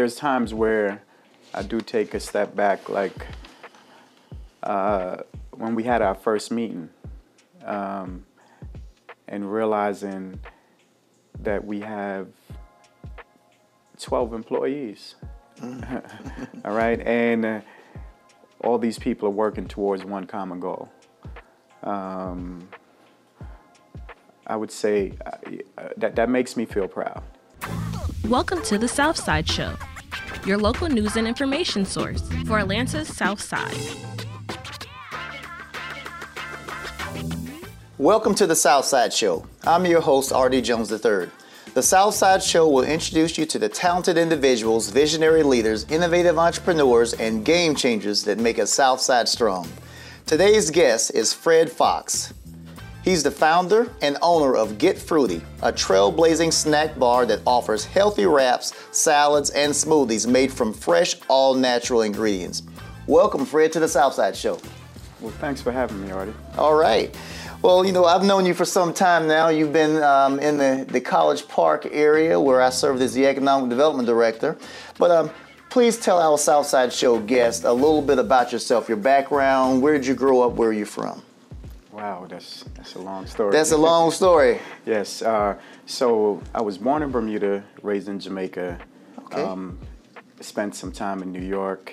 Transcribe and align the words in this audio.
there's 0.00 0.16
times 0.16 0.54
where 0.54 1.02
I 1.52 1.62
do 1.62 1.78
take 1.78 2.14
a 2.14 2.20
step 2.20 2.56
back, 2.56 2.88
like 2.88 3.26
uh, 4.62 5.18
when 5.50 5.74
we 5.74 5.82
had 5.82 6.00
our 6.00 6.14
first 6.14 6.50
meeting, 6.50 6.88
um, 7.66 8.24
and 9.28 9.52
realizing 9.52 10.40
that 11.40 11.66
we 11.66 11.80
have 11.80 12.28
12 13.98 14.32
employees. 14.32 15.16
all 15.62 16.72
right, 16.72 16.98
and 17.00 17.44
uh, 17.44 17.60
all 18.64 18.78
these 18.78 18.98
people 18.98 19.28
are 19.28 19.32
working 19.32 19.68
towards 19.68 20.02
one 20.02 20.26
common 20.26 20.60
goal. 20.60 20.88
Um, 21.82 22.70
I 24.46 24.56
would 24.56 24.72
say 24.72 25.12
uh, 25.76 25.88
that 25.98 26.16
that 26.16 26.30
makes 26.30 26.56
me 26.56 26.64
feel 26.64 26.88
proud. 26.88 27.22
Welcome 28.30 28.62
to 28.62 28.78
the 28.78 28.86
Southside 28.86 29.48
Show, 29.48 29.74
your 30.46 30.58
local 30.58 30.88
news 30.88 31.16
and 31.16 31.28
information 31.28 31.84
source 31.84 32.22
for 32.46 32.58
Atlanta's 32.58 33.14
South 33.14 33.40
Side. 33.40 33.76
Welcome 37.98 38.34
to 38.36 38.46
the 38.46 38.56
Southside 38.56 39.12
Show. 39.12 39.44
I'm 39.64 39.84
your 39.84 40.00
host, 40.00 40.32
R.D. 40.32 40.62
Jones 40.62 40.90
III. 40.90 41.28
The 41.74 41.82
Southside 41.82 42.42
Show 42.42 42.68
will 42.68 42.84
introduce 42.84 43.36
you 43.36 43.44
to 43.46 43.58
the 43.58 43.68
talented 43.68 44.16
individuals, 44.16 44.88
visionary 44.88 45.42
leaders, 45.42 45.84
innovative 45.90 46.38
entrepreneurs, 46.38 47.12
and 47.12 47.44
game 47.44 47.74
changers 47.74 48.24
that 48.24 48.38
make 48.38 48.58
us 48.58 48.72
Southside 48.72 49.28
strong. 49.28 49.68
Today's 50.26 50.70
guest 50.70 51.14
is 51.14 51.34
Fred 51.34 51.70
Fox. 51.70 52.32
He's 53.02 53.22
the 53.22 53.30
founder 53.30 53.90
and 54.02 54.18
owner 54.20 54.54
of 54.54 54.76
Get 54.76 54.98
Fruity, 54.98 55.40
a 55.62 55.72
trailblazing 55.72 56.52
snack 56.52 56.98
bar 56.98 57.24
that 57.26 57.40
offers 57.46 57.82
healthy 57.82 58.26
wraps, 58.26 58.74
salads, 58.90 59.48
and 59.50 59.72
smoothies 59.72 60.26
made 60.26 60.52
from 60.52 60.74
fresh, 60.74 61.16
all 61.28 61.54
natural 61.54 62.02
ingredients. 62.02 62.62
Welcome, 63.06 63.46
Fred, 63.46 63.72
to 63.72 63.80
the 63.80 63.88
Southside 63.88 64.36
Show. 64.36 64.60
Well, 65.20 65.32
thanks 65.32 65.62
for 65.62 65.72
having 65.72 66.02
me, 66.02 66.10
Artie. 66.10 66.34
All 66.58 66.74
right. 66.74 67.16
Well, 67.62 67.86
you 67.86 67.92
know, 67.92 68.04
I've 68.04 68.22
known 68.22 68.44
you 68.44 68.52
for 68.52 68.66
some 68.66 68.92
time 68.92 69.26
now. 69.26 69.48
You've 69.48 69.72
been 69.72 70.02
um, 70.02 70.38
in 70.38 70.58
the, 70.58 70.86
the 70.90 71.00
College 71.00 71.48
Park 71.48 71.86
area 71.90 72.38
where 72.38 72.60
I 72.60 72.68
served 72.68 73.00
as 73.00 73.14
the 73.14 73.26
Economic 73.26 73.70
Development 73.70 74.06
Director. 74.06 74.58
But 74.98 75.10
um, 75.10 75.30
please 75.70 75.98
tell 75.98 76.18
our 76.18 76.36
Southside 76.36 76.92
Show 76.92 77.18
guest 77.18 77.64
a 77.64 77.72
little 77.72 78.02
bit 78.02 78.18
about 78.18 78.52
yourself, 78.52 78.88
your 78.88 78.98
background, 78.98 79.80
where 79.80 79.94
did 79.94 80.06
you 80.06 80.14
grow 80.14 80.42
up, 80.42 80.52
where 80.52 80.68
are 80.68 80.74
you 80.74 80.84
from? 80.84 81.22
Wow, 81.92 82.26
that's 82.28 82.64
that's 82.74 82.94
a 82.94 82.98
long 83.00 83.26
story. 83.26 83.52
That's 83.52 83.72
a 83.72 83.76
long 83.76 84.10
story. 84.20 84.60
yes. 84.86 85.22
Uh, 85.22 85.56
so 85.86 86.40
I 86.54 86.60
was 86.62 86.78
born 86.78 87.02
in 87.02 87.10
Bermuda, 87.10 87.64
raised 87.82 88.08
in 88.08 88.18
Jamaica. 88.20 88.78
Okay. 89.26 89.42
Um, 89.42 89.78
spent 90.40 90.74
some 90.74 90.92
time 90.92 91.22
in 91.22 91.32
New 91.32 91.42
York. 91.46 91.92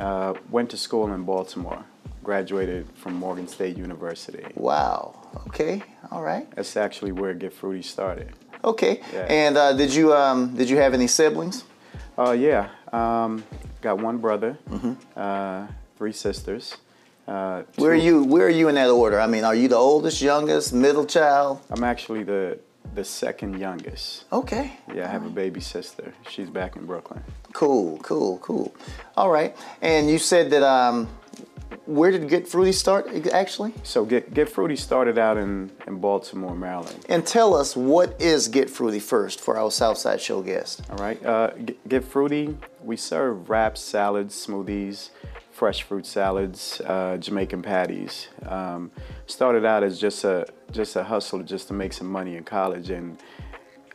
Uh, 0.00 0.34
went 0.50 0.70
to 0.70 0.76
school 0.76 1.12
in 1.12 1.22
Baltimore. 1.24 1.84
Graduated 2.24 2.86
from 2.94 3.14
Morgan 3.14 3.46
State 3.46 3.76
University. 3.76 4.44
Wow. 4.56 5.14
Okay. 5.46 5.82
All 6.10 6.22
right. 6.22 6.50
That's 6.56 6.76
actually 6.76 7.12
where 7.12 7.34
Get 7.34 7.52
Fruity 7.52 7.82
started. 7.82 8.32
Okay. 8.64 9.00
Yeah. 9.12 9.26
And 9.28 9.56
uh, 9.56 9.72
did 9.74 9.94
you 9.94 10.12
um, 10.12 10.56
did 10.56 10.68
you 10.68 10.76
have 10.78 10.92
any 10.94 11.06
siblings? 11.06 11.64
Uh, 12.18 12.32
yeah. 12.32 12.70
Um, 12.92 13.44
got 13.80 13.98
one 13.98 14.18
brother, 14.18 14.58
Mm-hmm. 14.70 14.94
uh, 15.14 15.66
three 15.98 16.12
sisters. 16.12 16.76
Uh, 17.26 17.62
Where 17.76 17.92
are 17.92 17.94
you? 17.94 18.22
Where 18.22 18.46
are 18.46 18.50
you 18.50 18.68
in 18.68 18.76
that 18.76 18.90
order? 18.90 19.20
I 19.20 19.26
mean, 19.26 19.44
are 19.44 19.54
you 19.54 19.68
the 19.68 19.76
oldest, 19.76 20.22
youngest, 20.22 20.72
middle 20.72 21.04
child? 21.06 21.60
I'm 21.70 21.82
actually 21.82 22.22
the 22.22 22.58
the 22.94 23.04
second 23.04 23.58
youngest. 23.58 24.24
Okay. 24.32 24.72
Yeah, 24.94 25.04
I 25.04 25.08
have 25.08 25.26
a 25.26 25.30
baby 25.30 25.60
sister. 25.60 26.12
She's 26.30 26.48
back 26.48 26.76
in 26.76 26.86
Brooklyn. 26.86 27.22
Cool, 27.52 27.98
cool, 27.98 28.38
cool. 28.38 28.74
All 29.16 29.30
right. 29.30 29.56
And 29.82 30.08
you 30.08 30.18
said 30.18 30.50
that 30.50 30.62
um, 30.62 31.08
where 31.86 32.10
did 32.10 32.28
Get 32.28 32.48
Fruity 32.48 32.72
start 32.72 33.08
actually? 33.32 33.74
So 33.82 34.04
Get 34.04 34.32
Get 34.32 34.48
Fruity 34.48 34.76
started 34.76 35.18
out 35.18 35.36
in, 35.36 35.70
in 35.86 35.98
Baltimore, 35.98 36.54
Maryland. 36.54 37.04
And 37.08 37.26
tell 37.26 37.54
us 37.54 37.76
what 37.76 38.20
is 38.20 38.48
Get 38.48 38.70
Fruity 38.70 39.00
first 39.00 39.40
for 39.40 39.56
our 39.56 39.70
Southside 39.70 40.20
Show 40.20 40.42
guest. 40.42 40.82
All 40.90 40.96
right. 40.96 41.24
Uh, 41.24 41.50
Get, 41.50 41.88
Get 41.88 42.04
Fruity, 42.04 42.56
we 42.82 42.96
serve 42.96 43.50
wraps, 43.50 43.80
salads, 43.80 44.46
smoothies, 44.46 45.10
fresh 45.56 45.82
fruit 45.82 46.04
salads, 46.04 46.82
uh, 46.84 47.16
Jamaican 47.16 47.62
patties. 47.62 48.28
Um, 48.44 48.90
started 49.26 49.64
out 49.64 49.82
as 49.82 49.98
just 49.98 50.22
a 50.24 50.46
just 50.70 50.96
a 50.96 51.04
hustle, 51.04 51.42
just 51.42 51.68
to 51.68 51.74
make 51.74 51.92
some 51.94 52.08
money 52.08 52.36
in 52.36 52.44
college, 52.44 52.90
and 52.90 53.18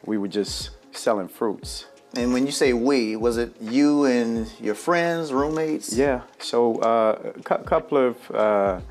we 0.05 0.17
were 0.17 0.27
just 0.27 0.71
selling 0.91 1.27
fruits. 1.27 1.85
And 2.15 2.33
when 2.33 2.45
you 2.45 2.51
say 2.51 2.73
we, 2.73 3.15
was 3.15 3.37
it 3.37 3.53
you 3.61 4.05
and 4.05 4.51
your 4.59 4.75
friends, 4.75 5.31
roommates? 5.31 5.93
Yeah. 5.93 6.21
So 6.39 6.77
uh, 6.81 7.33
a 7.35 7.41
cou- 7.43 7.63
couple 7.63 7.97
of 7.97 8.31
uh, 8.31 8.81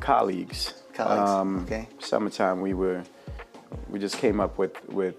colleagues. 0.00 0.74
Colleagues, 0.92 1.62
okay. 1.62 1.88
Summertime, 2.00 2.60
we 2.60 2.74
were 2.74 3.04
we 3.88 4.00
just 4.00 4.18
came 4.18 4.40
up 4.40 4.58
with 4.58 4.74
with 4.88 5.14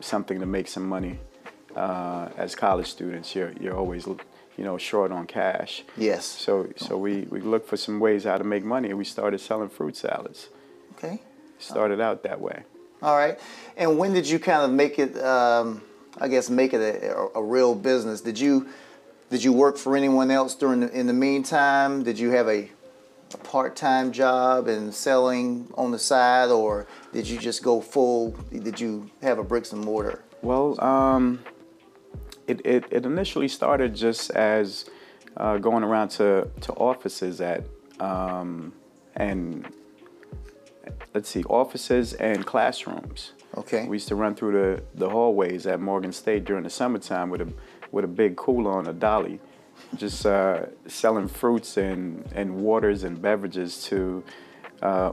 something 0.00 0.40
to 0.40 0.46
make 0.46 0.68
some 0.68 0.88
money. 0.88 1.18
Uh, 1.76 2.30
as 2.38 2.54
college 2.54 2.86
students, 2.86 3.34
you're 3.34 3.52
you're 3.60 3.76
always 3.76 4.06
you 4.56 4.64
know 4.64 4.78
short 4.78 5.12
on 5.12 5.26
cash. 5.26 5.84
Yes. 5.96 6.24
So 6.24 6.68
so 6.76 6.96
we 6.96 7.22
we 7.30 7.40
looked 7.40 7.68
for 7.68 7.76
some 7.76 8.00
ways 8.00 8.24
how 8.24 8.38
to 8.38 8.44
make 8.44 8.64
money, 8.64 8.88
and 8.88 8.98
we 8.98 9.04
started 9.04 9.40
selling 9.40 9.68
fruit 9.68 9.96
salads. 9.96 10.48
Okay. 10.96 11.20
Started 11.58 12.00
out 12.00 12.22
that 12.22 12.40
way. 12.40 12.62
All 13.02 13.16
right. 13.16 13.38
And 13.76 13.98
when 13.98 14.12
did 14.12 14.28
you 14.28 14.38
kind 14.38 14.62
of 14.62 14.70
make 14.70 14.98
it? 14.98 15.16
Um, 15.18 15.82
I 16.18 16.28
guess 16.28 16.48
make 16.48 16.72
it 16.72 16.80
a, 16.80 17.38
a 17.38 17.42
real 17.42 17.74
business. 17.74 18.20
Did 18.20 18.38
you 18.38 18.68
did 19.30 19.42
you 19.42 19.52
work 19.52 19.76
for 19.76 19.96
anyone 19.96 20.30
else 20.30 20.54
during 20.54 20.80
the, 20.80 20.90
in 20.90 21.06
the 21.06 21.12
meantime? 21.12 22.02
Did 22.02 22.18
you 22.18 22.30
have 22.30 22.48
a, 22.48 22.70
a 23.34 23.36
part 23.38 23.76
time 23.76 24.12
job 24.12 24.68
and 24.68 24.94
selling 24.94 25.70
on 25.74 25.90
the 25.90 25.98
side, 25.98 26.50
or 26.50 26.86
did 27.12 27.28
you 27.28 27.38
just 27.38 27.62
go 27.62 27.80
full? 27.80 28.30
Did 28.50 28.80
you 28.80 29.10
have 29.22 29.38
a 29.38 29.44
bricks 29.44 29.72
and 29.72 29.84
mortar? 29.84 30.22
Well, 30.42 30.80
um, 30.82 31.40
it, 32.46 32.64
it, 32.64 32.84
it 32.90 33.06
initially 33.06 33.48
started 33.48 33.94
just 33.94 34.30
as 34.30 34.88
uh, 35.36 35.58
going 35.58 35.84
around 35.84 36.08
to, 36.08 36.48
to 36.60 36.72
offices 36.72 37.40
at, 37.40 37.64
um, 38.00 38.72
and 39.14 39.66
let's 41.14 41.28
see, 41.28 41.42
offices 41.44 42.14
and 42.14 42.46
classrooms. 42.46 43.32
Okay. 43.56 43.86
We 43.86 43.96
used 43.96 44.08
to 44.08 44.14
run 44.14 44.34
through 44.34 44.52
the, 44.52 44.82
the 44.94 45.08
hallways 45.08 45.66
at 45.66 45.80
Morgan 45.80 46.12
State 46.12 46.44
during 46.44 46.64
the 46.64 46.70
summertime 46.70 47.30
with 47.30 47.40
a, 47.40 47.52
with 47.90 48.04
a 48.04 48.08
big 48.08 48.36
cooler 48.36 48.72
on 48.72 48.86
a 48.86 48.92
dolly, 48.92 49.40
just 49.96 50.26
uh, 50.26 50.66
selling 50.86 51.28
fruits 51.28 51.76
and, 51.76 52.24
and 52.34 52.56
waters 52.56 53.04
and 53.04 53.20
beverages 53.20 53.82
to 53.84 54.22
uh, 54.82 55.12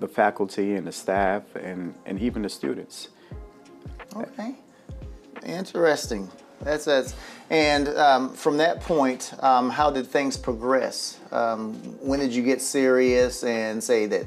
the 0.00 0.08
faculty 0.08 0.74
and 0.74 0.86
the 0.86 0.92
staff 0.92 1.42
and, 1.56 1.94
and 2.04 2.20
even 2.20 2.42
the 2.42 2.48
students. 2.48 3.08
Okay. 4.14 4.56
Interesting. 5.46 6.30
That's 6.62 6.84
that's. 6.84 7.14
And 7.50 7.88
um, 7.90 8.34
from 8.34 8.56
that 8.56 8.80
point, 8.80 9.32
um, 9.40 9.70
how 9.70 9.90
did 9.90 10.06
things 10.06 10.36
progress? 10.36 11.18
Um, 11.30 11.74
when 12.00 12.18
did 12.18 12.34
you 12.34 12.42
get 12.42 12.60
serious 12.60 13.44
and 13.44 13.82
say 13.82 14.06
that, 14.06 14.26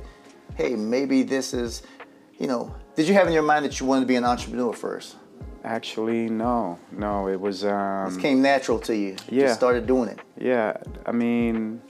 hey, 0.55 0.75
maybe 0.75 1.23
this 1.23 1.53
is, 1.53 1.83
you 2.37 2.47
know, 2.47 2.73
did 2.95 3.07
you 3.07 3.13
have 3.15 3.27
in 3.27 3.33
your 3.33 3.43
mind 3.43 3.65
that 3.65 3.79
you 3.79 3.85
wanted 3.85 4.01
to 4.01 4.07
be 4.07 4.15
an 4.15 4.23
entrepreneur 4.23 4.71
first? 4.73 5.17
Actually, 5.65 6.29
no, 6.29 6.79
no. 6.93 7.27
It 7.27 7.39
was, 7.41 7.65
um, 7.65 8.17
It 8.17 8.21
came 8.21 8.41
natural 8.41 8.79
to 8.79 8.95
you. 8.95 9.17
Yeah. 9.27 9.47
Just 9.47 9.55
started 9.55 9.85
doing 9.85 10.07
it. 10.07 10.19
yeah. 10.37 10.77
I 11.05 11.11
mean, 11.11 11.81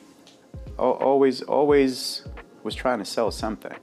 always, 0.79 1.44
always 1.44 2.23
was 2.63 2.73
trying 2.73 2.97
to 3.00 3.06
sell 3.06 3.29
something. 3.29 3.75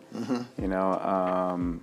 You 0.59 0.67
know, 0.69 0.95
um, 0.95 1.83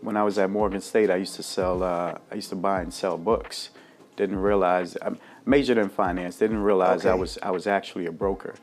when 0.00 0.16
I 0.16 0.22
was 0.22 0.38
at 0.38 0.50
Morgan 0.50 0.80
State, 0.80 1.10
I 1.10 1.16
used 1.16 1.34
to 1.36 1.42
sell. 1.42 1.82
Uh, 1.82 2.18
I 2.30 2.34
used 2.34 2.50
to 2.50 2.56
buy 2.56 2.82
and 2.82 2.92
sell 2.92 3.18
books. 3.18 3.70
Didn't 4.16 4.38
realize 4.38 4.96
I 5.00 5.12
majored 5.44 5.78
in 5.78 5.88
finance. 5.88 6.36
Didn't 6.36 6.62
realize 6.62 7.06
I 7.06 7.14
was 7.14 7.38
I 7.42 7.50
was 7.50 7.66
actually 7.66 8.06
a 8.06 8.12
broker 8.12 8.54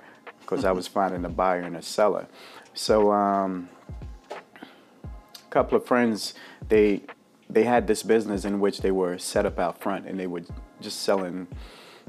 because 0.42 0.66
I 0.66 0.72
was 0.72 0.88
finding 0.88 1.26
a 1.26 1.30
buyer 1.30 1.62
and 1.62 1.76
a 1.76 1.82
seller. 1.82 2.28
So. 2.74 3.12
Um, 3.12 3.70
a 4.32 5.50
couple 5.50 5.78
of 5.78 5.86
friends 5.86 6.34
they 6.68 7.02
they 7.50 7.64
had 7.64 7.88
this 7.88 8.04
business 8.04 8.46
in 8.46 8.60
which 8.60 8.80
they 8.80 8.92
were 8.92 9.18
set 9.18 9.46
up 9.46 9.60
out 9.60 9.80
front 9.80 10.06
and 10.06 10.20
they 10.20 10.28
were 10.28 10.42
just 10.82 11.02
selling 11.02 11.48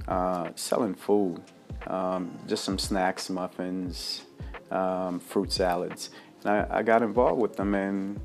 uh, 0.08 0.50
selling 0.54 0.94
food 0.94 1.40
um, 1.86 2.36
just 2.46 2.64
some 2.64 2.78
snacks 2.78 3.30
muffins 3.30 4.22
um, 4.70 5.20
fruit 5.20 5.52
salads 5.52 6.10
and 6.42 6.50
I, 6.50 6.78
I 6.78 6.82
got 6.82 7.02
involved 7.02 7.40
with 7.40 7.56
them 7.56 7.74
and 7.74 8.20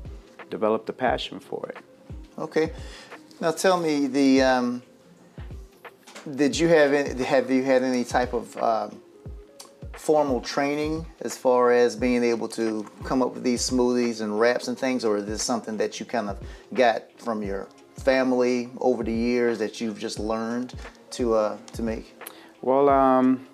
developed 0.56 0.88
a 0.94 0.96
passion 1.08 1.40
for 1.40 1.62
it 1.72 1.78
Okay. 2.38 2.72
Now 3.40 3.50
tell 3.50 3.78
me 3.78 4.06
the. 4.06 4.42
Um, 4.42 4.82
did 6.36 6.58
you 6.58 6.68
have 6.68 6.92
any, 6.92 7.22
have 7.24 7.50
you 7.50 7.64
had 7.64 7.82
any 7.82 8.04
type 8.04 8.32
of 8.32 8.56
um, 8.58 9.02
formal 9.94 10.40
training 10.40 11.04
as 11.20 11.36
far 11.36 11.72
as 11.72 11.96
being 11.96 12.22
able 12.22 12.48
to 12.48 12.86
come 13.04 13.22
up 13.22 13.34
with 13.34 13.42
these 13.42 13.68
smoothies 13.68 14.20
and 14.20 14.38
wraps 14.38 14.68
and 14.68 14.78
things, 14.78 15.04
or 15.04 15.18
is 15.18 15.26
this 15.26 15.42
something 15.42 15.76
that 15.76 15.98
you 15.98 16.06
kind 16.06 16.30
of 16.30 16.38
got 16.72 17.02
from 17.18 17.42
your 17.42 17.68
family 17.96 18.70
over 18.78 19.02
the 19.02 19.12
years 19.12 19.58
that 19.58 19.80
you've 19.80 19.98
just 19.98 20.18
learned 20.18 20.74
to 21.10 21.34
uh, 21.34 21.58
to 21.74 21.82
make? 21.82 22.16
Well, 22.62 22.88
um, 22.88 23.46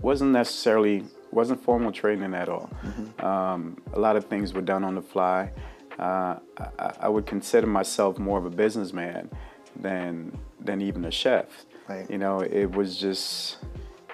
wasn't 0.00 0.30
necessarily 0.30 1.04
wasn't 1.32 1.60
formal 1.62 1.90
training 1.90 2.32
at 2.34 2.48
all. 2.48 2.70
Um, 3.18 3.76
a 3.92 3.98
lot 3.98 4.14
of 4.16 4.26
things 4.26 4.54
were 4.54 4.62
done 4.62 4.84
on 4.84 4.94
the 4.94 5.02
fly. 5.02 5.50
Uh, 5.98 6.36
I, 6.78 6.92
I 7.00 7.08
would 7.08 7.26
consider 7.26 7.66
myself 7.66 8.18
more 8.18 8.38
of 8.38 8.46
a 8.46 8.50
businessman 8.50 9.30
than 9.76 10.36
than 10.60 10.80
even 10.80 11.04
a 11.04 11.10
chef. 11.10 11.46
Right. 11.88 12.10
You 12.10 12.18
know, 12.18 12.40
it 12.40 12.70
was 12.70 12.96
just 12.96 13.58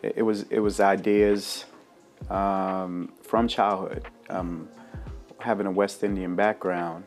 it, 0.03 0.23
was 0.23 0.43
it 0.51 0.61
was 0.61 0.81
ideas 0.81 1.65
um, 2.29 3.13
from 3.23 3.49
childhood. 3.49 4.07
Um, 4.29 4.69
having 5.39 5.67
a 5.67 5.71
West 5.71 6.05
Indian 6.05 6.37
background, 6.37 7.05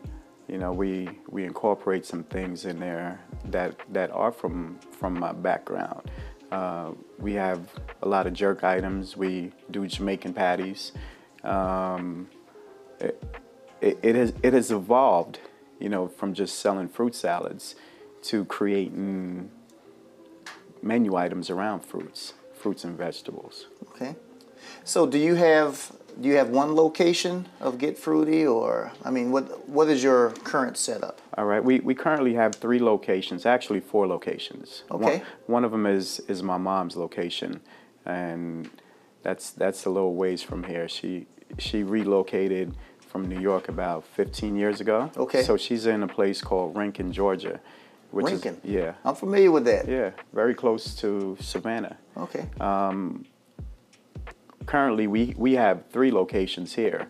you 0.47 0.57
know, 0.57 0.71
we 0.71 1.09
we 1.29 1.43
incorporate 1.43 2.05
some 2.05 2.23
things 2.23 2.65
in 2.65 2.79
there 2.79 3.19
that 3.45 3.75
that 3.89 4.11
are 4.11 4.31
from 4.31 4.79
from 4.91 5.19
my 5.19 5.31
background. 5.31 6.09
Uh, 6.51 6.91
we 7.17 7.33
have 7.33 7.61
a 8.03 8.07
lot 8.07 8.27
of 8.27 8.33
jerk 8.33 8.63
items. 8.63 9.17
We 9.17 9.51
do 9.71 9.87
Jamaican 9.87 10.33
patties. 10.33 10.91
Um, 11.43 12.29
it, 12.99 13.21
it, 13.83 14.00
it 14.01 14.15
has 14.15 14.33
it 14.41 14.53
has 14.53 14.71
evolved, 14.71 15.39
you 15.80 15.89
know, 15.89 16.07
from 16.07 16.33
just 16.33 16.59
selling 16.59 16.88
fruit 16.88 17.13
salads 17.13 17.75
to 18.24 18.45
creating 18.45 19.51
menu 20.81 21.15
items 21.15 21.50
around 21.50 21.81
fruits, 21.81 22.33
fruits 22.53 22.83
and 22.83 22.97
vegetables. 22.97 23.68
Okay. 23.89 24.15
So 24.85 25.06
do 25.06 25.18
you 25.18 25.35
have 25.35 25.91
do 26.19 26.30
you 26.30 26.35
have 26.35 26.50
one 26.50 26.75
location 26.75 27.47
of 27.59 27.77
Get 27.77 27.97
Fruity, 27.97 28.45
or 28.45 28.94
I 29.03 29.12
mean, 29.12 29.31
what 29.31 29.68
what 29.68 29.89
is 29.89 30.01
your 30.01 30.31
current 30.44 30.77
setup? 30.77 31.21
All 31.38 31.45
right, 31.45 31.63
we, 31.63 31.79
we 31.79 31.95
currently 31.95 32.36
have 32.36 32.56
three 32.56 32.79
locations, 32.79 33.45
actually 33.45 33.79
four 33.79 34.07
locations. 34.07 34.83
Okay. 34.91 35.18
One, 35.18 35.21
one 35.47 35.65
of 35.65 35.71
them 35.71 35.86
is 35.86 36.21
is 36.27 36.41
my 36.41 36.57
mom's 36.57 36.95
location, 36.95 37.62
and 38.06 38.69
that's 39.24 39.51
that's 39.51 39.86
a 39.86 39.89
little 39.89 40.15
ways 40.15 40.41
from 40.41 40.63
here. 40.63 40.88
She 40.88 41.27
she 41.57 41.83
relocated 41.83 42.75
from 43.13 43.30
New 43.30 43.39
York 43.39 43.69
about 43.69 44.04
15 44.15 44.56
years 44.56 44.81
ago. 44.81 45.12
Okay. 45.15 45.44
So 45.44 45.56
she's 45.56 45.86
in 45.86 46.01
a 46.01 46.07
place 46.07 46.42
called 46.42 46.75
Rincon, 46.75 47.13
Georgia, 47.13 47.60
which 48.10 48.25
Rincon. 48.25 48.60
is 48.63 48.71
yeah 48.71 48.94
I'm 49.06 49.13
familiar 49.15 49.51
with 49.51 49.65
that. 49.65 49.88
yeah 49.88 50.12
very 50.33 50.56
close 50.56 50.95
to 50.95 51.38
Savannah. 51.39 51.98
Okay. 52.18 52.48
Currently, 54.65 55.07
we 55.07 55.36
we 55.38 55.54
have 55.54 55.83
three 55.92 56.12
locations 56.12 56.74
here. 56.74 57.07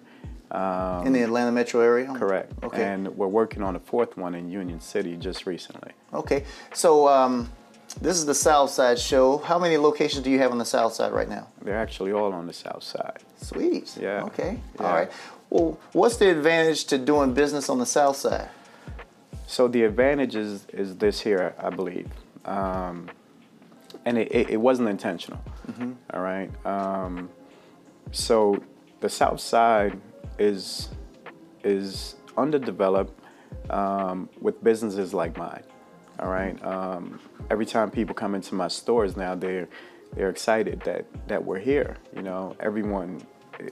In 1.05 1.13
the 1.13 1.23
Atlanta 1.23 1.51
metro 1.51 1.81
area. 1.81 2.13
Correct. 2.13 2.51
Okay. 2.63 2.83
And 2.83 3.07
we're 3.17 3.27
working 3.41 3.63
on 3.63 3.75
a 3.75 3.79
fourth 3.79 4.17
one 4.17 4.35
in 4.35 4.49
Union 4.51 4.79
City 4.79 5.15
just 5.17 5.47
recently. 5.47 5.91
Okay. 6.13 6.43
So 6.73 7.07
um, 7.07 7.49
this 8.01 8.17
is 8.17 8.25
the 8.25 8.35
South 8.35 8.69
Side 8.69 8.99
Show. 8.99 9.37
How 9.39 9.57
many 9.57 9.77
locations 9.77 10.23
do 10.23 10.29
you 10.29 10.39
have 10.39 10.51
on 10.51 10.57
the 10.59 10.65
South 10.65 10.93
Side 10.93 11.11
right 11.11 11.29
now? 11.29 11.47
They're 11.63 11.77
actually 11.87 12.11
all 12.11 12.33
on 12.33 12.45
the 12.47 12.53
south 12.53 12.83
side. 12.83 13.19
Sweet. 13.37 13.97
Yeah. 13.99 14.23
Okay. 14.25 14.59
Yeah. 14.79 14.85
All 14.85 14.93
right. 14.95 15.11
Well, 15.53 15.77
what's 15.91 16.17
the 16.17 16.31
advantage 16.31 16.85
to 16.85 16.97
doing 16.97 17.35
business 17.35 17.69
on 17.69 17.77
the 17.77 17.85
South 17.85 18.15
Side? 18.15 18.49
So 19.45 19.67
the 19.67 19.83
advantage 19.83 20.35
is, 20.35 20.65
is 20.73 20.95
this 20.97 21.21
here, 21.21 21.53
I 21.59 21.69
believe, 21.69 22.09
um, 22.45 23.07
and 24.03 24.17
it, 24.17 24.31
it, 24.31 24.49
it 24.49 24.57
wasn't 24.57 24.89
intentional. 24.89 25.39
all 26.11 26.21
right. 26.21 26.49
Um, 26.65 27.29
so 28.11 28.63
the 28.99 29.09
South 29.09 29.39
Side 29.39 30.01
is 30.39 30.89
is 31.63 32.15
underdeveloped 32.35 33.23
um, 33.69 34.29
with 34.41 34.63
businesses 34.63 35.13
like 35.13 35.37
mine. 35.37 35.61
All 36.17 36.29
right. 36.29 36.59
Um, 36.65 37.19
every 37.51 37.67
time 37.67 37.91
people 37.91 38.15
come 38.15 38.33
into 38.33 38.55
my 38.55 38.69
stores 38.69 39.15
now, 39.15 39.35
they're 39.35 39.67
they're 40.15 40.29
excited 40.29 40.81
that 40.81 41.05
that 41.27 41.45
we're 41.45 41.59
here. 41.59 41.97
You 42.15 42.23
know, 42.23 42.55
everyone 42.59 43.21
eh, 43.59 43.69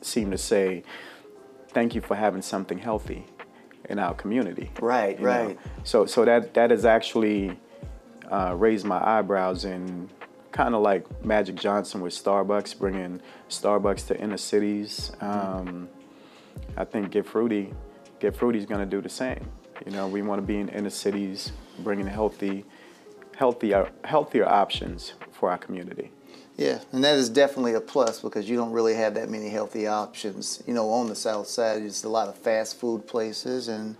seemed 0.00 0.32
to 0.32 0.38
say, 0.38 0.82
"Thank 1.70 1.94
you 1.94 2.00
for 2.00 2.14
having 2.14 2.42
something 2.42 2.78
healthy 2.78 3.26
in 3.88 3.98
our 3.98 4.14
community." 4.14 4.70
Right, 4.80 5.18
you 5.18 5.24
know. 5.24 5.30
right. 5.30 5.58
So 5.84 6.06
so 6.06 6.24
that 6.24 6.54
that 6.54 6.70
has 6.70 6.84
actually 6.84 7.58
uh, 8.30 8.54
raised 8.56 8.84
my 8.84 9.00
eyebrows 9.04 9.64
and 9.64 10.10
kind 10.52 10.74
of 10.74 10.82
like 10.82 11.24
Magic 11.24 11.56
Johnson 11.56 12.00
with 12.00 12.12
Starbucks, 12.12 12.78
bringing 12.78 13.20
Starbucks 13.48 14.06
to 14.08 14.20
inner 14.20 14.36
cities. 14.36 15.12
Um, 15.20 15.88
I 16.76 16.84
think 16.84 17.10
Get 17.10 17.26
Fruity, 17.26 17.72
Get 18.18 18.36
Fruity's 18.36 18.66
going 18.66 18.80
to 18.80 18.86
do 18.86 19.00
the 19.00 19.08
same. 19.08 19.48
You 19.86 19.92
know, 19.92 20.06
we 20.08 20.22
want 20.22 20.40
to 20.40 20.46
be 20.46 20.56
in 20.56 20.68
inner 20.68 20.90
cities, 20.90 21.52
bringing 21.78 22.06
healthy, 22.06 22.64
healthier, 23.36 23.90
healthier 24.04 24.46
options 24.46 25.14
for 25.32 25.50
our 25.50 25.58
community. 25.58 26.12
Yeah, 26.60 26.80
and 26.92 27.02
that 27.04 27.16
is 27.16 27.30
definitely 27.30 27.72
a 27.72 27.80
plus 27.80 28.20
because 28.20 28.48
you 28.50 28.54
don't 28.54 28.72
really 28.72 28.92
have 28.94 29.14
that 29.14 29.30
many 29.30 29.48
healthy 29.48 29.86
options. 29.86 30.62
You 30.66 30.74
know, 30.74 30.90
on 30.90 31.08
the 31.08 31.14
South 31.14 31.46
Side, 31.46 31.80
there's 31.80 32.04
a 32.04 32.08
lot 32.10 32.28
of 32.28 32.36
fast 32.36 32.78
food 32.78 33.06
places 33.06 33.68
and 33.68 33.96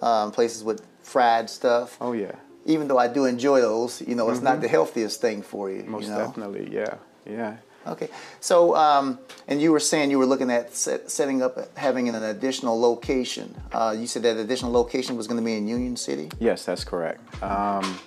um, 0.00 0.32
places 0.32 0.64
with 0.64 0.82
fried 1.02 1.50
stuff. 1.50 1.98
Oh 2.00 2.12
yeah, 2.12 2.32
Even 2.64 2.88
though 2.88 2.96
I 2.96 3.08
do 3.08 3.26
enjoy 3.26 3.60
those, 3.60 4.00
you 4.00 4.14
know, 4.14 4.30
it's 4.30 4.40
not 4.40 4.62
the 4.62 4.68
healthiest 4.68 5.20
thing 5.20 5.42
for 5.42 5.70
you. 5.70 5.84
most 5.84 6.04
you 6.04 6.10
know? 6.12 6.26
definitely. 6.26 6.72
Yeah, 6.72 6.94
yeah. 7.26 7.56
Okay, 7.86 8.08
so 8.40 8.74
um, 8.74 9.18
and 9.46 9.60
you 9.60 9.70
were 9.70 9.80
saying 9.80 10.10
you 10.10 10.18
were 10.18 10.24
looking 10.24 10.50
at 10.50 10.74
set, 10.74 11.10
setting 11.10 11.42
up 11.42 11.76
having 11.76 12.08
an 12.08 12.14
additional 12.14 12.80
location. 12.80 13.54
Uh, 13.70 13.94
you 13.98 14.06
said 14.06 14.22
that 14.22 14.38
additional 14.38 14.72
location 14.72 15.14
was 15.14 15.26
going 15.26 15.38
to 15.38 15.44
be 15.44 15.56
in 15.58 15.68
Union 15.68 15.96
City. 15.96 16.30
Yes, 16.38 16.64
that's 16.64 16.84
correct. 16.84 17.20
Um, 17.42 17.98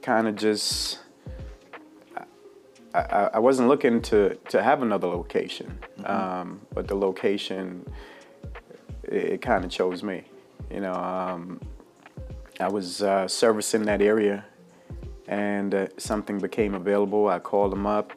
kind 0.00 0.28
of 0.28 0.36
just, 0.36 0.98
I, 2.94 3.30
I, 3.34 3.38
wasn't 3.38 3.68
looking 3.68 4.02
to, 4.02 4.34
to 4.50 4.62
have 4.62 4.82
another 4.82 5.06
location, 5.06 5.78
um, 6.04 6.60
but 6.74 6.88
the 6.88 6.94
location, 6.94 7.90
it, 9.04 9.14
it 9.14 9.42
kind 9.42 9.64
of 9.64 9.70
chose 9.70 10.02
me. 10.02 10.24
You 10.70 10.80
know, 10.80 10.92
um, 10.94 11.60
I 12.60 12.68
was 12.68 13.02
uh, 13.02 13.26
servicing 13.28 13.84
that 13.84 14.02
area, 14.02 14.44
and 15.26 15.74
uh, 15.74 15.86
something 15.96 16.38
became 16.38 16.74
available. 16.74 17.28
I 17.28 17.38
called 17.38 17.72
them 17.72 17.86
up. 17.86 18.12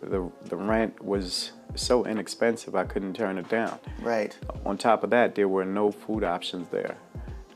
The 0.00 0.30
the 0.44 0.56
rent 0.56 1.02
was 1.02 1.52
so 1.78 2.04
inexpensive, 2.04 2.74
I 2.74 2.84
couldn't 2.84 3.14
turn 3.14 3.38
it 3.38 3.48
down. 3.48 3.78
Right. 4.00 4.36
On 4.64 4.76
top 4.76 5.04
of 5.04 5.10
that, 5.10 5.34
there 5.34 5.48
were 5.48 5.64
no 5.64 5.90
food 5.90 6.24
options 6.24 6.68
there. 6.68 6.96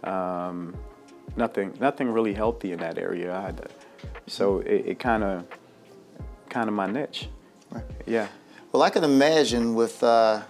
Um, 0.05 0.75
nothing, 1.37 1.77
nothing 1.81 2.11
really 2.11 2.35
healthy 2.35 2.73
in 2.73 2.81
that 2.81 2.99
area 2.99 3.37
either. 3.47 3.69
So 4.27 4.61
it, 4.61 4.87
it 4.87 4.99
kind 4.99 5.25
of, 5.25 5.47
kind 6.51 6.69
of 6.69 6.75
my 6.75 6.87
niche. 6.87 7.29
Right. 7.71 7.85
Yeah. 8.07 8.29
Well, 8.73 8.83
I 8.83 8.91
can 8.91 9.05
imagine 9.05 9.75
with 9.75 10.03
uh, 10.03 10.43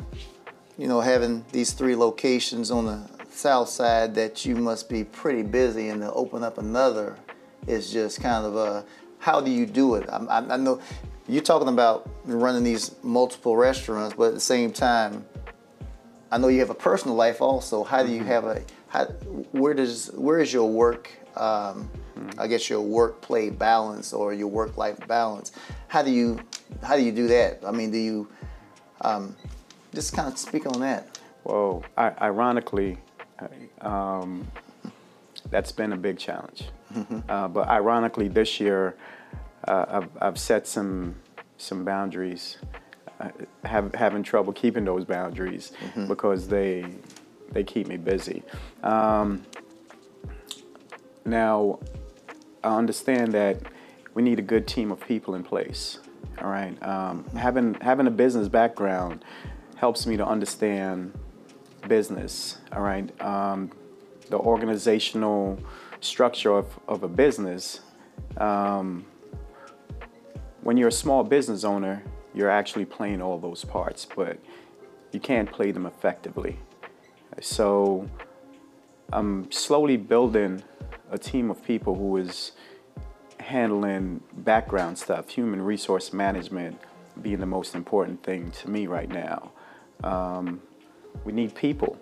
you 0.76 0.88
know 0.88 1.00
having 1.00 1.44
these 1.52 1.72
three 1.72 1.94
locations 1.94 2.70
on 2.70 2.86
the 2.86 3.00
south 3.30 3.68
side 3.68 4.14
that 4.16 4.44
you 4.44 4.56
must 4.56 4.88
be 4.88 5.04
pretty 5.04 5.42
busy, 5.42 5.88
and 5.88 6.00
to 6.00 6.12
open 6.12 6.42
up 6.42 6.58
another 6.58 7.16
is 7.66 7.92
just 7.92 8.20
kind 8.20 8.44
of 8.44 8.56
a 8.56 8.84
how 9.18 9.40
do 9.40 9.50
you 9.50 9.66
do 9.66 9.94
it? 9.94 10.08
I, 10.10 10.16
I, 10.16 10.54
I 10.54 10.56
know 10.56 10.80
you're 11.28 11.42
talking 11.42 11.68
about 11.68 12.08
running 12.24 12.64
these 12.64 12.96
multiple 13.02 13.56
restaurants, 13.56 14.14
but 14.16 14.28
at 14.28 14.34
the 14.34 14.40
same 14.40 14.72
time, 14.72 15.24
I 16.32 16.38
know 16.38 16.48
you 16.48 16.60
have 16.60 16.70
a 16.70 16.74
personal 16.74 17.14
life 17.14 17.40
also. 17.40 17.84
How 17.84 18.02
do 18.02 18.10
you 18.10 18.24
have 18.24 18.44
a 18.44 18.62
how, 18.88 19.04
where 19.52 19.74
does 19.74 20.10
where 20.14 20.40
is 20.40 20.52
your 20.52 20.68
work? 20.68 21.10
Um, 21.36 21.90
I 22.38 22.46
guess 22.46 22.68
your 22.68 22.80
work 22.80 23.20
play 23.20 23.50
balance 23.50 24.12
or 24.12 24.32
your 24.32 24.48
work 24.48 24.76
life 24.76 24.98
balance. 25.06 25.52
How 25.88 26.02
do 26.02 26.10
you 26.10 26.40
how 26.82 26.96
do 26.96 27.02
you 27.02 27.12
do 27.12 27.28
that? 27.28 27.60
I 27.66 27.70
mean, 27.70 27.90
do 27.90 27.98
you 27.98 28.28
um, 29.00 29.36
just 29.94 30.12
kind 30.14 30.28
of 30.28 30.38
speak 30.38 30.66
on 30.66 30.80
that? 30.80 31.18
Well, 31.44 31.84
I, 31.96 32.12
ironically, 32.20 32.98
um, 33.80 34.46
that's 35.50 35.72
been 35.72 35.92
a 35.92 35.96
big 35.96 36.18
challenge. 36.18 36.68
Uh, 37.28 37.48
but 37.48 37.68
ironically, 37.68 38.28
this 38.28 38.60
year, 38.60 38.96
uh, 39.66 39.86
I've, 39.88 40.08
I've 40.20 40.38
set 40.38 40.66
some 40.66 41.14
some 41.56 41.84
boundaries. 41.84 42.58
Uh, 43.20 43.28
have 43.64 43.94
having 43.94 44.22
trouble 44.22 44.52
keeping 44.52 44.84
those 44.84 45.04
boundaries 45.04 45.72
because 46.08 46.48
they 46.48 46.86
they 47.52 47.62
keep 47.62 47.86
me 47.86 47.96
busy. 47.96 48.42
Um, 48.82 49.42
now, 51.24 51.78
I 52.62 52.76
understand 52.76 53.32
that 53.32 53.60
we 54.14 54.22
need 54.22 54.38
a 54.38 54.42
good 54.42 54.66
team 54.66 54.90
of 54.92 55.00
people 55.00 55.34
in 55.34 55.42
place. 55.42 55.98
All 56.40 56.48
right, 56.48 56.80
um, 56.82 57.24
having 57.36 57.74
having 57.74 58.06
a 58.06 58.10
business 58.10 58.48
background 58.48 59.24
helps 59.76 60.06
me 60.06 60.16
to 60.16 60.26
understand 60.26 61.12
business. 61.88 62.58
All 62.72 62.82
right, 62.82 63.08
um, 63.20 63.70
the 64.28 64.38
organizational 64.38 65.58
structure 66.00 66.52
of, 66.52 66.78
of 66.88 67.02
a 67.02 67.08
business. 67.08 67.80
Um, 68.36 69.04
when 70.62 70.76
you're 70.76 70.88
a 70.88 70.92
small 70.92 71.24
business 71.24 71.64
owner, 71.64 72.02
you're 72.34 72.50
actually 72.50 72.84
playing 72.84 73.22
all 73.22 73.38
those 73.38 73.64
parts, 73.64 74.06
but 74.14 74.38
you 75.12 75.20
can't 75.20 75.50
play 75.50 75.72
them 75.72 75.86
effectively. 75.86 76.58
So 77.40 78.08
I'm 79.12 79.50
slowly 79.50 79.96
building 79.96 80.62
a 81.10 81.18
team 81.18 81.50
of 81.50 81.64
people 81.64 81.94
who 81.94 82.16
is 82.16 82.52
handling 83.38 84.20
background 84.32 84.98
stuff, 84.98 85.28
human 85.28 85.60
resource 85.62 86.12
management 86.12 86.78
being 87.20 87.40
the 87.40 87.46
most 87.46 87.74
important 87.74 88.22
thing 88.22 88.50
to 88.52 88.70
me 88.70 88.86
right 88.86 89.08
now. 89.08 89.50
Um, 90.04 90.60
we 91.24 91.32
need 91.32 91.54
people. 91.54 91.98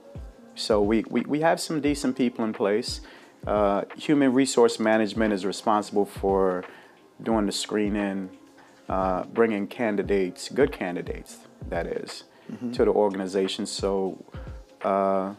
So 0.54 0.82
we, 0.82 1.04
we, 1.08 1.22
we 1.22 1.40
have 1.40 1.60
some 1.60 1.80
decent 1.80 2.16
people 2.16 2.44
in 2.44 2.52
place. 2.52 3.00
Uh, 3.46 3.84
human 3.96 4.32
resource 4.32 4.78
management 4.78 5.32
is 5.32 5.46
responsible 5.46 6.04
for 6.04 6.64
doing 7.22 7.46
the 7.46 7.52
screening, 7.52 8.30
uh, 8.88 9.24
bringing 9.24 9.66
candidates, 9.66 10.48
good 10.48 10.72
candidates, 10.72 11.38
that 11.68 11.86
is, 11.86 12.24
mm-hmm. 12.52 12.72
to 12.72 12.84
the 12.84 12.90
organization. 12.90 13.64
So 13.66 14.22
uh, 14.82 15.34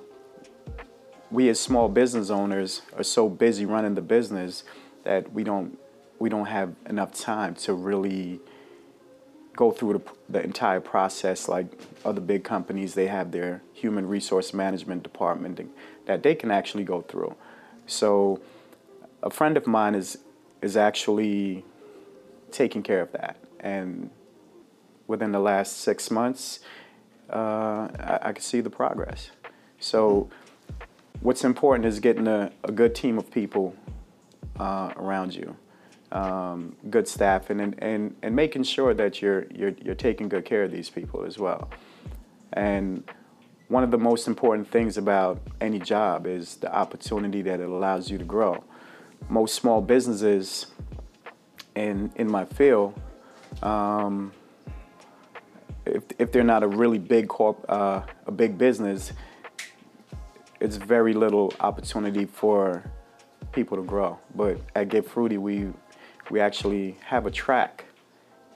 we 1.31 1.49
as 1.49 1.59
small 1.59 1.89
business 1.89 2.29
owners 2.29 2.81
are 2.97 3.03
so 3.03 3.29
busy 3.29 3.65
running 3.65 3.95
the 3.95 4.01
business 4.01 4.63
that 5.03 5.31
we 5.31 5.43
don't 5.43 5.77
we 6.19 6.29
don't 6.29 6.47
have 6.47 6.75
enough 6.87 7.13
time 7.13 7.55
to 7.55 7.73
really 7.73 8.39
go 9.55 9.71
through 9.71 9.93
the, 9.93 10.01
the 10.29 10.43
entire 10.43 10.79
process 10.79 11.47
like 11.47 11.67
other 12.03 12.21
big 12.21 12.43
companies. 12.43 12.93
They 12.93 13.07
have 13.07 13.31
their 13.31 13.61
human 13.73 14.07
resource 14.07 14.53
management 14.53 15.03
department 15.03 15.69
that 16.05 16.23
they 16.23 16.35
can 16.35 16.51
actually 16.51 16.83
go 16.83 17.01
through. 17.01 17.35
So 17.87 18.41
a 19.23 19.29
friend 19.29 19.57
of 19.57 19.67
mine 19.67 19.95
is 19.95 20.17
is 20.61 20.75
actually 20.75 21.63
taking 22.51 22.83
care 22.83 23.01
of 23.01 23.11
that. 23.13 23.37
And 23.59 24.09
within 25.07 25.31
the 25.31 25.39
last 25.39 25.77
six 25.77 26.11
months 26.11 26.59
uh, 27.29 27.87
I, 27.99 28.19
I 28.23 28.33
can 28.33 28.41
see 28.41 28.61
the 28.61 28.69
progress. 28.69 29.31
So 29.79 30.29
what's 31.21 31.43
important 31.43 31.85
is 31.85 31.99
getting 31.99 32.27
a, 32.27 32.51
a 32.63 32.71
good 32.71 32.95
team 32.95 33.17
of 33.17 33.29
people 33.31 33.75
uh, 34.59 34.93
around 34.95 35.35
you, 35.35 35.55
um, 36.11 36.75
good 36.89 37.07
staff, 37.07 37.49
and, 37.49 37.75
and, 37.79 38.15
and 38.21 38.35
making 38.35 38.63
sure 38.63 38.93
that 38.93 39.21
you're, 39.21 39.45
you're, 39.51 39.73
you're 39.83 39.95
taking 39.95 40.29
good 40.29 40.45
care 40.45 40.63
of 40.63 40.71
these 40.71 40.89
people 40.89 41.25
as 41.25 41.37
well. 41.37 41.69
And 42.53 43.03
one 43.67 43.83
of 43.83 43.91
the 43.91 43.97
most 43.97 44.27
important 44.27 44.69
things 44.71 44.97
about 44.97 45.39
any 45.61 45.79
job 45.79 46.25
is 46.25 46.55
the 46.55 46.73
opportunity 46.73 47.41
that 47.43 47.59
it 47.59 47.69
allows 47.69 48.09
you 48.09 48.17
to 48.17 48.25
grow. 48.25 48.63
Most 49.29 49.55
small 49.55 49.81
businesses 49.81 50.67
in, 51.75 52.11
in 52.15 52.29
my 52.29 52.45
field, 52.45 52.99
um, 53.61 54.31
if, 55.85 56.03
if 56.17 56.31
they're 56.31 56.43
not 56.43 56.63
a 56.63 56.67
really 56.67 56.97
big 56.97 57.27
corp, 57.27 57.63
uh, 57.69 58.01
a 58.25 58.31
big 58.31 58.57
business, 58.57 59.11
it's 60.59 60.75
very 60.75 61.13
little 61.13 61.53
opportunity 61.59 62.25
for 62.25 62.83
people 63.51 63.77
to 63.77 63.83
grow. 63.83 64.19
But 64.35 64.59
at 64.75 64.89
Get 64.89 65.07
Fruity, 65.07 65.37
we 65.37 65.71
we 66.29 66.39
actually 66.39 66.97
have 67.05 67.25
a 67.25 67.31
track 67.31 67.85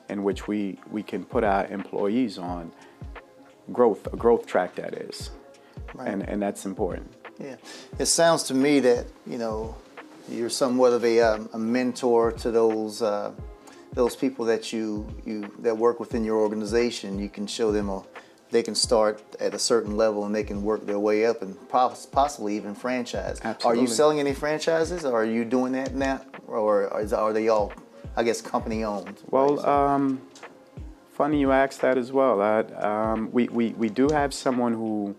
in 0.10 0.24
which 0.24 0.48
we 0.48 0.79
we 0.91 1.03
can 1.03 1.24
put 1.24 1.43
our 1.43 1.65
employees 1.67 2.38
on 2.38 2.72
growth, 3.72 4.05
a 4.12 4.17
growth 4.17 4.45
track 4.45 4.75
that 4.75 4.93
is, 4.93 5.31
right. 5.93 6.07
and 6.07 6.27
and 6.27 6.41
that's 6.41 6.65
important. 6.65 7.12
Yeah, 7.39 7.55
it 7.98 8.05
sounds 8.05 8.43
to 8.43 8.53
me 8.53 8.79
that 8.81 9.07
you 9.25 9.38
know 9.38 9.75
you're 10.29 10.50
somewhat 10.50 10.93
of 10.93 11.03
a, 11.03 11.19
um, 11.19 11.50
a 11.53 11.57
mentor 11.57 12.31
to 12.31 12.51
those. 12.51 13.01
Uh, 13.01 13.31
those 13.93 14.15
people 14.15 14.43
that 14.43 14.74
you, 14.74 15.07
you 15.24 15.48
that 15.60 15.77
work 15.77 16.00
within 16.00 16.24
your 16.24 16.38
organization, 16.38 17.19
you 17.19 17.29
can 17.29 17.45
show 17.45 17.72
them 17.72 17.89
a, 17.89 18.03
they 18.53 18.63
can 18.63 18.75
start 18.75 19.22
at 19.39 19.53
a 19.53 19.60
certain 19.60 19.98
level 19.98 20.25
and 20.25 20.33
they 20.33 20.43
can 20.43 20.63
work 20.63 20.86
their 20.86 21.00
way 21.00 21.25
up 21.25 21.41
and 21.41 21.57
possibly 21.69 22.55
even 22.55 22.74
franchise. 22.75 23.41
Absolutely. 23.43 23.79
Are 23.79 23.81
you 23.81 23.88
selling 23.88 24.19
any 24.19 24.33
franchises? 24.33 25.03
Or 25.03 25.22
are 25.22 25.25
you 25.25 25.43
doing 25.43 25.74
that 25.74 25.95
now, 25.95 26.22
or 26.48 26.88
are 26.93 27.33
they 27.33 27.50
all, 27.50 27.74
I 28.15 28.24
guess, 28.24 28.41
company 28.41 28.83
owned? 28.83 29.22
Well, 29.29 29.65
um, 29.65 30.22
funny 31.12 31.39
you 31.39 31.51
asked 31.51 31.81
that 31.81 31.98
as 31.98 32.12
well. 32.12 32.41
um, 32.41 33.29
we, 33.31 33.48
we 33.50 33.69
we 33.72 33.89
do 33.89 34.07
have 34.12 34.33
someone 34.33 34.74
who 34.74 35.15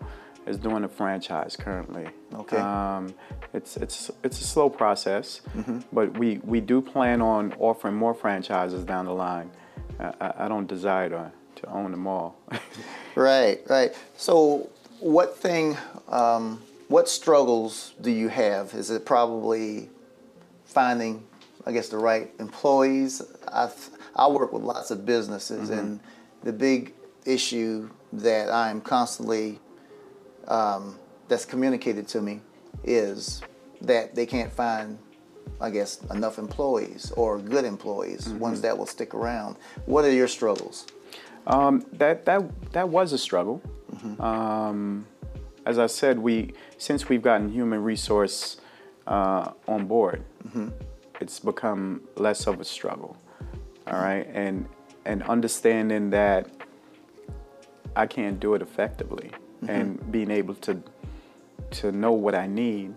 is 0.46 0.56
doing 0.56 0.84
a 0.84 0.88
franchise 0.88 1.56
currently. 1.56 2.06
Okay. 2.34 2.56
Um, 2.56 3.14
it's 3.52 3.76
it's 3.76 4.10
it's 4.22 4.40
a 4.40 4.44
slow 4.44 4.70
process, 4.70 5.42
mm-hmm. 5.56 5.80
but 5.92 6.16
we 6.18 6.38
we 6.44 6.60
do 6.60 6.80
plan 6.80 7.20
on 7.20 7.52
offering 7.58 7.96
more 7.96 8.14
franchises 8.14 8.84
down 8.84 9.06
the 9.06 9.14
line. 9.14 9.50
I, 9.98 10.32
I 10.38 10.48
don't 10.48 10.66
desire 10.66 11.08
to 11.10 11.32
to 11.64 11.70
own 11.72 11.90
them 11.90 12.06
all. 12.06 12.36
right, 13.14 13.60
right. 13.68 13.94
So, 14.16 14.70
what 15.00 15.36
thing, 15.36 15.76
um, 16.08 16.62
what 16.88 17.08
struggles 17.08 17.94
do 18.00 18.10
you 18.10 18.28
have? 18.28 18.74
Is 18.74 18.90
it 18.90 19.04
probably 19.04 19.90
finding, 20.64 21.24
I 21.66 21.72
guess, 21.72 21.88
the 21.88 21.98
right 21.98 22.30
employees? 22.38 23.22
I've, 23.52 23.90
I 24.16 24.28
work 24.28 24.52
with 24.52 24.62
lots 24.62 24.90
of 24.90 25.04
businesses, 25.04 25.70
mm-hmm. 25.70 25.78
and 25.78 26.00
the 26.42 26.52
big 26.52 26.94
issue 27.24 27.90
that 28.12 28.50
I'm 28.50 28.80
constantly 28.80 29.58
um, 30.48 30.98
that's 31.28 31.44
communicated 31.44 32.06
to 32.08 32.20
me 32.20 32.40
is 32.84 33.42
that 33.80 34.14
they 34.14 34.26
can't 34.26 34.52
find 34.52 34.98
I 35.60 35.70
guess, 35.70 36.02
enough 36.10 36.38
employees 36.38 37.12
or 37.16 37.38
good 37.38 37.64
employees, 37.64 38.28
mm-hmm. 38.28 38.38
ones 38.38 38.60
that 38.62 38.76
will 38.76 38.86
stick 38.86 39.14
around. 39.14 39.56
What 39.86 40.04
are 40.04 40.12
your 40.12 40.28
struggles? 40.28 40.86
Um, 41.46 41.84
that 41.92 42.24
that 42.24 42.72
that 42.72 42.88
was 42.88 43.12
a 43.12 43.18
struggle. 43.18 43.60
Mm-hmm. 43.92 44.20
Um, 44.20 45.06
as 45.66 45.78
I 45.78 45.86
said, 45.86 46.18
we 46.18 46.54
since 46.78 47.08
we've 47.08 47.22
gotten 47.22 47.48
human 47.48 47.82
resource 47.82 48.58
uh, 49.06 49.52
on 49.68 49.86
board, 49.86 50.24
mm-hmm. 50.46 50.68
it's 51.20 51.40
become 51.40 52.02
less 52.16 52.46
of 52.46 52.60
a 52.60 52.64
struggle. 52.64 53.16
All 53.86 54.00
right, 54.00 54.26
and 54.32 54.66
and 55.04 55.22
understanding 55.24 56.10
that 56.10 56.48
I 57.94 58.06
can't 58.06 58.40
do 58.40 58.54
it 58.54 58.62
effectively, 58.62 59.30
mm-hmm. 59.62 59.70
and 59.70 60.12
being 60.12 60.30
able 60.30 60.54
to 60.56 60.82
to 61.72 61.92
know 61.92 62.12
what 62.12 62.34
I 62.34 62.46
need 62.46 62.94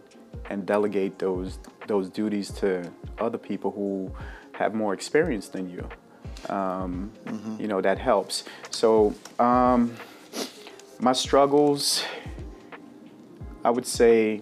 and 0.50 0.66
delegate 0.66 1.20
those 1.20 1.60
those 1.88 2.10
duties 2.10 2.50
to 2.51 2.92
other 3.20 3.38
people 3.38 3.72
who 3.72 4.12
have 4.54 4.74
more 4.74 4.94
experience 4.94 5.50
than 5.50 5.70
you 5.70 5.88
um, 6.50 7.12
mm-hmm. 7.25 7.62
You 7.62 7.68
know, 7.68 7.82
that 7.82 7.98
helps. 7.98 8.44
So, 8.70 9.13
um, 9.39 9.96
my 11.00 11.13
struggles, 11.13 12.04
I 13.63 13.70
would 13.70 13.86
say, 13.86 14.42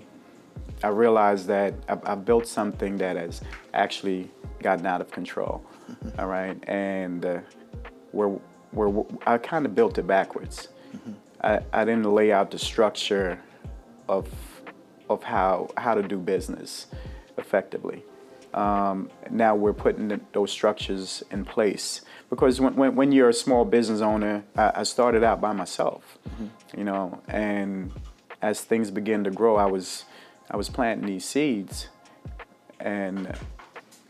I 0.84 0.90
realized 0.90 1.48
that 1.48 1.74
I've, 1.88 2.08
I've, 2.08 2.26
built 2.26 2.48
something 2.48 2.98
that 2.98 3.16
has 3.16 3.42
actually 3.74 4.30
gotten 4.62 4.86
out 4.86 5.02
of 5.02 5.12
control. 5.12 5.66
Mm-hmm. 5.90 6.20
All 6.20 6.28
right, 6.28 6.58
and 6.68 7.26
uh, 7.26 7.40
where 8.12 8.30
where 8.72 9.06
I 9.26 9.38
kind 9.38 9.66
of 9.66 9.74
built 9.74 9.98
it 9.98 10.08
backwards. 10.08 10.70
Mm-hmm. 10.96 11.12
I, 11.42 11.60
I 11.74 11.86
didn't 11.86 12.12
lay 12.12 12.32
out 12.32 12.52
the 12.52 12.60
structure 12.60 13.40
of 14.08 14.28
of 15.10 15.24
how 15.24 15.70
how 15.78 15.94
to 15.96 16.04
do 16.04 16.18
business 16.18 16.88
effectively. 17.38 18.04
Um, 18.56 19.10
now 19.30 19.54
we're 19.54 19.74
putting 19.74 20.08
the, 20.08 20.22
those 20.32 20.50
structures 20.50 21.22
in 21.30 21.44
place 21.44 22.00
because 22.30 22.62
when, 22.62 22.74
when, 22.78 22.96
when, 22.96 23.12
you're 23.12 23.28
a 23.28 23.34
small 23.34 23.66
business 23.66 24.00
owner, 24.00 24.46
I, 24.56 24.72
I 24.76 24.84
started 24.84 25.26
out 25.26 25.42
by 25.42 25.52
myself, 25.52 26.18
mm-hmm. 26.28 26.78
you 26.78 26.86
know, 26.86 27.22
and 27.28 27.92
as 28.42 28.62
things 28.62 28.92
began 28.92 29.26
to 29.26 29.30
grow, 29.30 29.58
I 29.58 29.66
was 29.66 30.06
I 30.50 30.56
was 30.56 30.70
planting 30.70 31.06
these 31.06 31.26
seeds, 31.26 31.90
and 32.80 33.38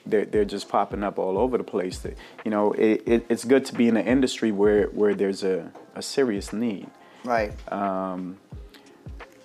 they're, 0.06 0.26
they're 0.26 0.46
just 0.46 0.70
popping 0.70 1.02
up 1.02 1.18
all 1.18 1.40
over 1.40 1.58
the 1.58 1.64
place. 1.64 1.98
That, 2.00 2.16
you 2.44 2.52
know, 2.52 2.74
it, 2.74 3.02
it, 3.08 3.26
it's 3.30 3.46
good 3.46 3.66
to 3.66 3.74
be 3.74 3.88
in 3.88 3.98
an 3.98 4.06
industry 4.06 4.52
where, 4.52 4.88
where 4.88 5.16
there's 5.16 5.44
a, 5.44 5.72
a 5.96 6.04
serious 6.04 6.54
need. 6.54 6.88
Right. 7.24 7.52
Um, 7.72 8.38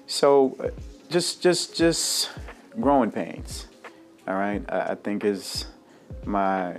so 0.06 0.56
uh, 0.60 0.68
just 1.08 1.42
just 1.42 1.74
just 1.74 2.30
growing 2.78 3.10
pains 3.10 3.66
all 4.30 4.36
right, 4.36 4.62
I, 4.68 4.92
I 4.92 4.94
think 4.94 5.24
is 5.24 5.66
my 6.24 6.76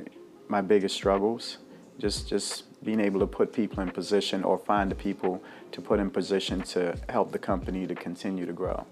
my 0.47 0.61
biggest 0.61 0.95
struggles. 0.95 1.57
Just 1.99 2.29
just 2.29 2.63
being 2.83 3.01
able 3.01 3.19
to 3.19 3.27
put 3.27 3.51
people 3.51 3.83
in 3.83 3.91
position 3.91 4.43
or 4.43 4.57
find 4.57 4.89
the 4.89 4.95
people 4.95 5.43
to 5.73 5.81
put 5.81 5.99
in 5.99 6.09
position 6.09 6.61
to 6.61 6.97
help 7.09 7.31
the 7.31 7.39
company 7.39 7.85
to 7.85 7.93
continue 7.93 8.45
to 8.45 8.53
grow. 8.53 8.85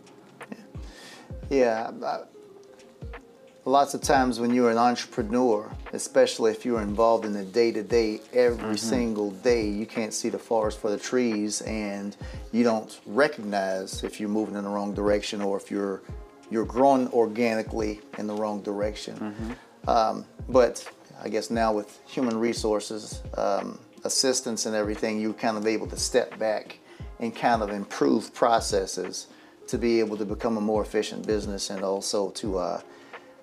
Yeah. 1.49 1.89
yeah 1.89 2.23
lots 3.65 3.93
of 3.93 4.01
times 4.01 4.39
when 4.39 4.53
you're 4.53 4.71
an 4.71 4.77
entrepreneur, 4.77 5.71
especially 5.93 6.51
if 6.51 6.65
you're 6.65 6.81
involved 6.81 7.25
in 7.25 7.33
the 7.33 7.45
day 7.45 7.71
to 7.71 7.83
day, 7.83 8.19
every 8.33 8.75
mm-hmm. 8.75 8.75
single 8.75 9.31
day, 9.31 9.67
you 9.67 9.85
can't 9.85 10.13
see 10.13 10.29
the 10.29 10.39
forest 10.39 10.79
for 10.79 10.89
the 10.89 10.97
trees 10.97 11.61
and 11.61 12.17
you 12.51 12.63
don't 12.63 12.99
recognize 13.05 14.03
if 14.03 14.19
you're 14.19 14.29
moving 14.29 14.55
in 14.55 14.63
the 14.63 14.69
wrong 14.69 14.93
direction 14.93 15.41
or 15.41 15.55
if 15.57 15.69
you're 15.69 16.01
you're 16.49 16.65
growing 16.65 17.07
organically 17.09 18.01
in 18.17 18.27
the 18.27 18.33
wrong 18.33 18.61
direction. 18.61 19.15
Mm-hmm. 19.15 19.89
Um, 19.89 20.25
but 20.47 20.87
I 21.21 21.29
guess 21.29 21.49
now 21.49 21.73
with 21.73 21.99
human 22.05 22.37
resources, 22.37 23.21
um, 23.37 23.79
assistance 24.03 24.65
and 24.65 24.75
everything, 24.75 25.19
you're 25.19 25.33
kind 25.33 25.57
of 25.57 25.67
able 25.67 25.87
to 25.87 25.97
step 25.97 26.37
back 26.39 26.79
and 27.19 27.35
kind 27.35 27.61
of 27.61 27.69
improve 27.69 28.33
processes 28.33 29.27
to 29.67 29.77
be 29.77 29.99
able 29.99 30.17
to 30.17 30.25
become 30.25 30.57
a 30.57 30.61
more 30.61 30.81
efficient 30.81 31.27
business 31.27 31.69
and 31.69 31.83
also 31.83 32.29
to 32.31 32.57
uh, 32.57 32.81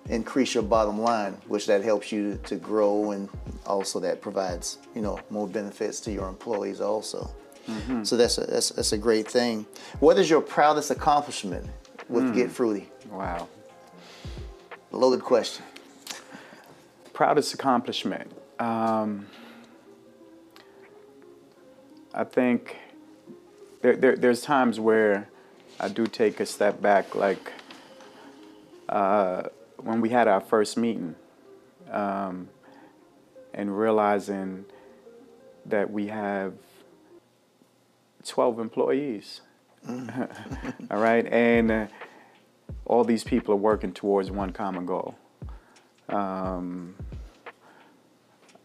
increase 0.09 0.53
your 0.53 0.63
bottom 0.63 0.99
line, 0.99 1.33
which 1.47 1.67
that 1.67 1.83
helps 1.83 2.11
you 2.11 2.39
to 2.45 2.55
grow 2.55 3.11
and 3.11 3.29
also 3.65 3.99
that 3.99 4.21
provides 4.21 4.79
you 4.95 5.01
know 5.01 5.19
more 5.29 5.47
benefits 5.47 5.99
to 6.01 6.11
your 6.11 6.27
employees 6.27 6.81
also. 6.81 7.29
Mm-hmm. 7.67 8.03
So 8.03 8.15
that's 8.15 8.37
a, 8.37 8.45
that's, 8.45 8.69
that's 8.69 8.93
a 8.93 8.97
great 8.97 9.29
thing. 9.29 9.65
What 9.99 10.17
is 10.17 10.29
your 10.29 10.41
proudest 10.41 10.89
accomplishment 10.89 11.65
with 12.07 12.23
mm. 12.23 12.33
Get 12.33 12.51
Fruity? 12.51 12.89
Wow. 13.17 13.47
Loaded 14.91 15.23
question. 15.23 15.65
Proudest 17.13 17.51
accomplishment. 17.55 18.31
Um, 18.59 19.25
I 22.13 22.23
think 22.25 22.77
there, 23.81 23.95
there, 23.95 24.15
there's 24.15 24.41
times 24.43 24.79
where 24.79 25.29
I 25.79 25.87
do 25.89 26.05
take 26.05 26.39
a 26.39 26.45
step 26.45 26.79
back, 26.79 27.15
like 27.15 27.53
uh, 28.87 29.45
when 29.77 29.99
we 29.99 30.09
had 30.09 30.27
our 30.27 30.39
first 30.39 30.77
meeting, 30.77 31.15
um, 31.89 32.49
and 33.51 33.75
realizing 33.75 34.63
that 35.65 35.89
we 35.89 36.05
have 36.05 36.53
12 38.27 38.59
employees. 38.59 39.41
Mm. 39.87 40.85
all 40.91 40.99
right, 40.99 41.25
and 41.25 41.71
uh, 41.71 41.87
all 42.87 43.03
these 43.03 43.23
people 43.23 43.53
are 43.53 43.57
working 43.57 43.91
towards 43.91 44.31
one 44.31 44.51
common 44.51 44.85
goal. 44.85 45.15
Um, 46.09 46.95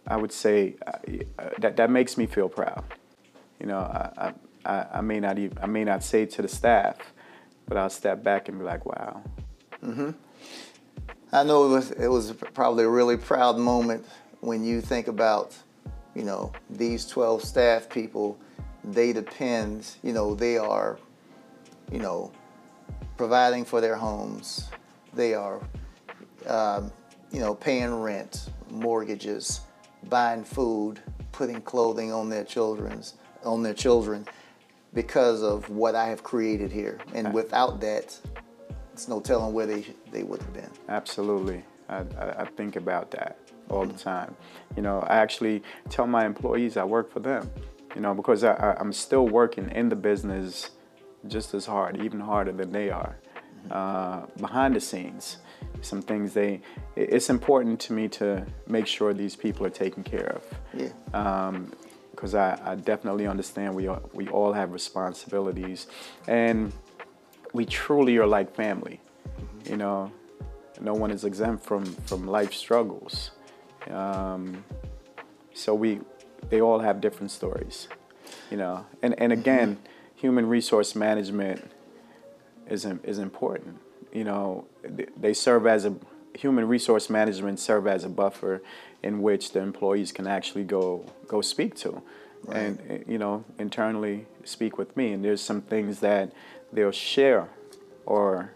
I 0.06 0.16
would 0.16 0.32
say 0.32 0.76
uh, 0.86 1.50
that 1.58 1.76
that 1.76 1.90
makes 1.90 2.16
me 2.16 2.26
feel 2.26 2.48
proud. 2.48 2.84
You 3.60 3.66
know, 3.66 3.78
I, 3.78 4.32
I, 4.64 4.86
I 4.94 5.00
may 5.00 5.20
not 5.20 5.38
even, 5.38 5.58
I 5.60 5.66
may 5.66 5.84
not 5.84 6.02
say 6.04 6.24
to 6.26 6.42
the 6.42 6.48
staff, 6.48 6.96
but 7.66 7.76
I'll 7.76 7.90
step 7.90 8.22
back 8.22 8.48
and 8.48 8.58
be 8.58 8.64
like, 8.64 8.86
wow. 8.86 9.22
Mm-hmm. 9.84 10.10
I 11.32 11.42
know 11.42 11.64
it 11.66 11.68
was 11.68 11.90
it 11.92 12.08
was 12.08 12.32
probably 12.54 12.84
a 12.84 12.88
really 12.88 13.16
proud 13.16 13.58
moment 13.58 14.06
when 14.40 14.64
you 14.64 14.80
think 14.80 15.08
about, 15.08 15.56
you 16.14 16.22
know, 16.22 16.52
these 16.70 17.06
12 17.06 17.42
staff 17.42 17.88
people. 17.88 18.38
They 18.84 19.12
depend, 19.12 19.88
you 20.02 20.12
know, 20.12 20.34
they 20.34 20.58
are, 20.58 20.98
you 21.90 22.00
know, 22.00 22.32
providing 23.16 23.64
for 23.64 23.80
their 23.80 23.96
homes. 23.96 24.70
They 25.14 25.34
are, 25.34 25.60
um, 26.46 26.90
you 27.30 27.40
know, 27.40 27.54
paying 27.54 27.94
rent, 27.94 28.50
mortgages, 28.70 29.60
buying 30.08 30.44
food, 30.44 31.00
putting 31.32 31.60
clothing 31.62 32.12
on 32.12 32.28
their 32.28 32.44
children's 32.44 33.14
on 33.44 33.62
their 33.62 33.74
children 33.74 34.26
because 34.94 35.42
of 35.42 35.68
what 35.68 35.94
I 35.94 36.06
have 36.06 36.22
created 36.22 36.70
here. 36.70 36.98
And 37.14 37.32
without 37.32 37.80
that, 37.80 38.16
it's 38.92 39.08
no 39.08 39.20
telling 39.20 39.52
where 39.52 39.66
they 39.66 39.86
they 40.10 40.22
would 40.22 40.40
have 40.40 40.52
been. 40.52 40.70
Absolutely, 40.88 41.64
I, 41.88 42.04
I, 42.18 42.42
I 42.42 42.44
think 42.44 42.76
about 42.76 43.10
that 43.12 43.38
all 43.68 43.82
mm-hmm. 43.82 43.92
the 43.92 43.98
time. 43.98 44.36
You 44.76 44.82
know, 44.82 45.00
I 45.00 45.16
actually 45.16 45.62
tell 45.88 46.06
my 46.06 46.26
employees 46.26 46.76
I 46.76 46.84
work 46.84 47.10
for 47.10 47.20
them. 47.20 47.50
You 47.94 48.00
know, 48.00 48.14
because 48.14 48.42
I, 48.42 48.76
I'm 48.80 48.92
still 48.92 49.28
working 49.28 49.70
in 49.70 49.90
the 49.90 49.96
business 49.96 50.70
just 51.28 51.54
as 51.54 51.66
hard, 51.66 52.00
even 52.02 52.20
harder 52.20 52.52
than 52.52 52.72
they 52.72 52.90
are, 52.90 53.16
mm-hmm. 53.66 53.72
uh, 53.72 54.26
behind 54.40 54.74
the 54.74 54.80
scenes. 54.80 55.38
Some 55.80 56.02
things 56.02 56.32
they, 56.32 56.60
it's 56.96 57.30
important 57.30 57.80
to 57.80 57.92
me 57.92 58.08
to 58.08 58.46
make 58.66 58.86
sure 58.86 59.12
these 59.12 59.36
people 59.36 59.66
are 59.66 59.70
taken 59.70 60.02
care 60.02 60.36
of. 60.36 60.44
Yeah. 60.74 60.92
Um, 61.14 61.72
because 62.10 62.34
I, 62.34 62.60
I, 62.64 62.74
definitely 62.76 63.26
understand 63.26 63.74
we, 63.74 63.88
are, 63.88 64.00
we 64.12 64.28
all 64.28 64.52
have 64.52 64.72
responsibilities 64.72 65.86
and 66.28 66.70
we 67.52 67.64
truly 67.64 68.16
are 68.18 68.26
like 68.26 68.54
family. 68.54 69.00
Mm-hmm. 69.26 69.70
You 69.70 69.76
know, 69.78 70.12
no 70.80 70.94
one 70.94 71.10
is 71.10 71.24
exempt 71.24 71.64
from, 71.64 71.84
from 71.84 72.26
life 72.26 72.52
struggles. 72.52 73.30
Um, 73.90 74.64
so 75.54 75.74
we, 75.74 76.00
they 76.48 76.60
all 76.60 76.78
have 76.80 77.00
different 77.00 77.30
stories, 77.30 77.88
you 78.50 78.56
know. 78.56 78.86
And, 79.02 79.18
and 79.18 79.32
again, 79.32 79.76
mm-hmm. 79.76 79.86
Human 80.22 80.48
resource 80.48 80.94
management 80.94 81.68
is, 82.68 82.86
is 83.02 83.18
important. 83.18 83.76
You 84.12 84.22
know, 84.22 84.66
they 85.16 85.34
serve 85.34 85.66
as 85.66 85.84
a, 85.84 85.96
human 86.34 86.66
resource 86.68 87.10
management 87.10 87.58
serve 87.58 87.88
as 87.88 88.04
a 88.04 88.08
buffer 88.08 88.62
in 89.02 89.20
which 89.20 89.52
the 89.52 89.60
employees 89.60 90.12
can 90.12 90.26
actually 90.26 90.64
go 90.64 91.04
go 91.26 91.40
speak 91.40 91.74
to, 91.74 92.02
right. 92.44 92.56
and 92.56 92.78
eh, 92.88 92.98
you 93.06 93.18
know 93.18 93.44
internally 93.58 94.26
speak 94.44 94.78
with 94.78 94.96
me. 94.96 95.12
And 95.12 95.24
there's 95.24 95.40
some 95.40 95.60
things 95.60 96.00
that 96.00 96.32
they'll 96.72 96.92
share, 96.92 97.48
or 98.06 98.52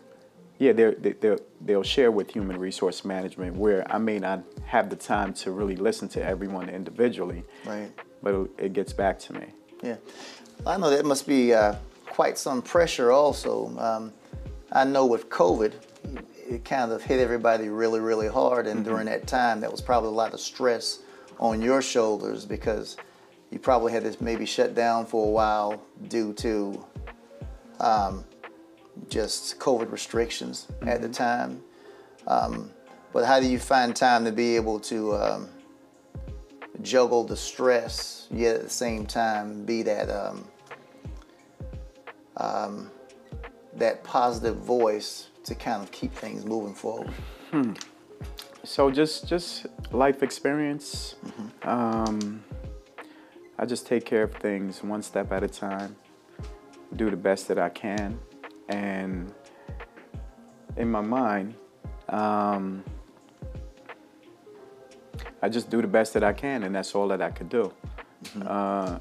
yeah, 0.59 0.72
they're, 0.72 0.92
they'll 0.92 1.40
they'll 1.61 1.83
share 1.83 2.11
with 2.11 2.31
human 2.31 2.59
resource 2.59 3.05
management 3.05 3.57
where 3.57 3.90
I 3.92 3.98
may 3.98 4.18
not 4.18 4.44
have 4.66 4.88
the 4.88 4.96
time 4.96 5.35
to 5.35 5.50
really 5.50 5.76
listen 5.76 6.09
to 6.11 6.24
everyone 6.24 6.68
individually. 6.68 7.44
Right. 7.66 7.90
But 8.22 8.48
it 8.57 8.72
gets 8.72 8.92
back 8.92 9.18
to 9.20 9.33
me. 9.35 9.46
Yeah, 9.83 9.97
I 10.67 10.77
know 10.77 10.91
that 10.91 11.05
must 11.05 11.27
be 11.27 11.55
uh, 11.55 11.75
quite 12.07 12.39
some 12.39 12.62
pressure. 12.62 13.12
Also, 13.12 13.77
um, 13.79 14.12
I 14.73 14.85
know 14.85 15.07
with 15.07 15.29
COVID, 15.29 15.73
it 16.49 16.65
kind 16.65 16.93
of 16.93 17.03
hit 17.03 17.21
everybody 17.21 17.69
really, 17.69 18.01
really 18.01 18.29
hard. 18.29 18.67
And 18.67 18.81
mm-hmm. 18.81 18.89
during 18.89 19.07
that 19.07 19.27
time, 19.27 19.61
that 19.61 19.71
was 19.71 19.81
probably 19.81 20.09
a 20.09 20.12
lot 20.12 20.33
of 20.33 20.41
stress 20.41 21.01
on 21.39 21.61
your 21.61 21.83
shoulders 21.83 22.45
because 22.45 22.97
you 23.51 23.59
probably 23.59 23.93
had 23.93 24.05
to 24.05 24.25
maybe 24.25 24.47
shut 24.47 24.75
down 24.75 25.07
for 25.07 25.27
a 25.27 25.31
while 25.31 25.83
due 26.09 26.33
to 26.35 26.85
um, 27.81 28.25
just 29.09 29.59
COVID 29.59 29.93
restrictions 29.93 30.67
mm-hmm. 30.71 30.89
at 30.89 31.03
the 31.03 31.09
mm-hmm. 31.09 31.15
time. 31.15 31.62
Um, 32.27 32.71
but 33.12 33.25
how 33.25 33.41
do 33.41 33.47
you 33.47 33.59
find 33.59 33.95
time 33.95 34.25
to 34.25 34.33
be 34.33 34.57
able 34.57 34.81
to 34.81 35.15
um, 35.15 35.49
juggle 36.83 37.25
the 37.25 37.37
stress, 37.37 38.27
yet 38.31 38.57
at 38.57 38.62
the 38.62 38.71
same 38.71 39.07
time 39.07 39.65
be 39.65 39.83
that 39.83 40.11
um, 40.11 40.45
um, 42.37 42.91
that 43.75 44.05
positive 44.05 44.57
voice 44.57 45.29
to 45.45 45.55
kind 45.55 45.83
of 45.83 45.91
keep 45.91 46.12
things 46.12 46.45
moving 46.45 46.75
forward? 46.75 47.11
Hmm. 47.51 47.73
So 48.65 48.91
just 48.91 49.29
just 49.29 49.67
life 49.93 50.23
experience. 50.23 51.15
Mm-hmm. 51.25 51.69
Um, 51.69 52.45
I 53.59 53.65
just 53.65 53.87
take 53.87 54.05
care 54.05 54.25
of 54.25 54.35
things 54.35 54.83
one 54.83 55.03
step 55.03 55.33
at 55.33 55.43
a 55.43 55.49
time, 55.49 55.97
do 56.95 57.11
the 57.11 57.17
best 57.17 57.49
that 57.49 57.59
I 57.59 57.71
can, 57.71 58.19
and 58.69 59.33
in 60.77 60.91
my 60.91 61.01
mind, 61.01 61.55
um, 62.09 62.85
I 65.42 65.49
just 65.49 65.70
do 65.70 65.81
the 65.83 65.88
best 65.88 66.14
that 66.14 66.25
I 66.25 66.33
can, 66.33 66.62
and 66.62 66.75
that's 66.75 66.94
all 66.94 67.09
that 67.09 67.20
I 67.20 67.31
could 67.31 67.49
do. 67.49 67.72
Mm-hmm. 68.25 68.42
Uh, 68.46 68.99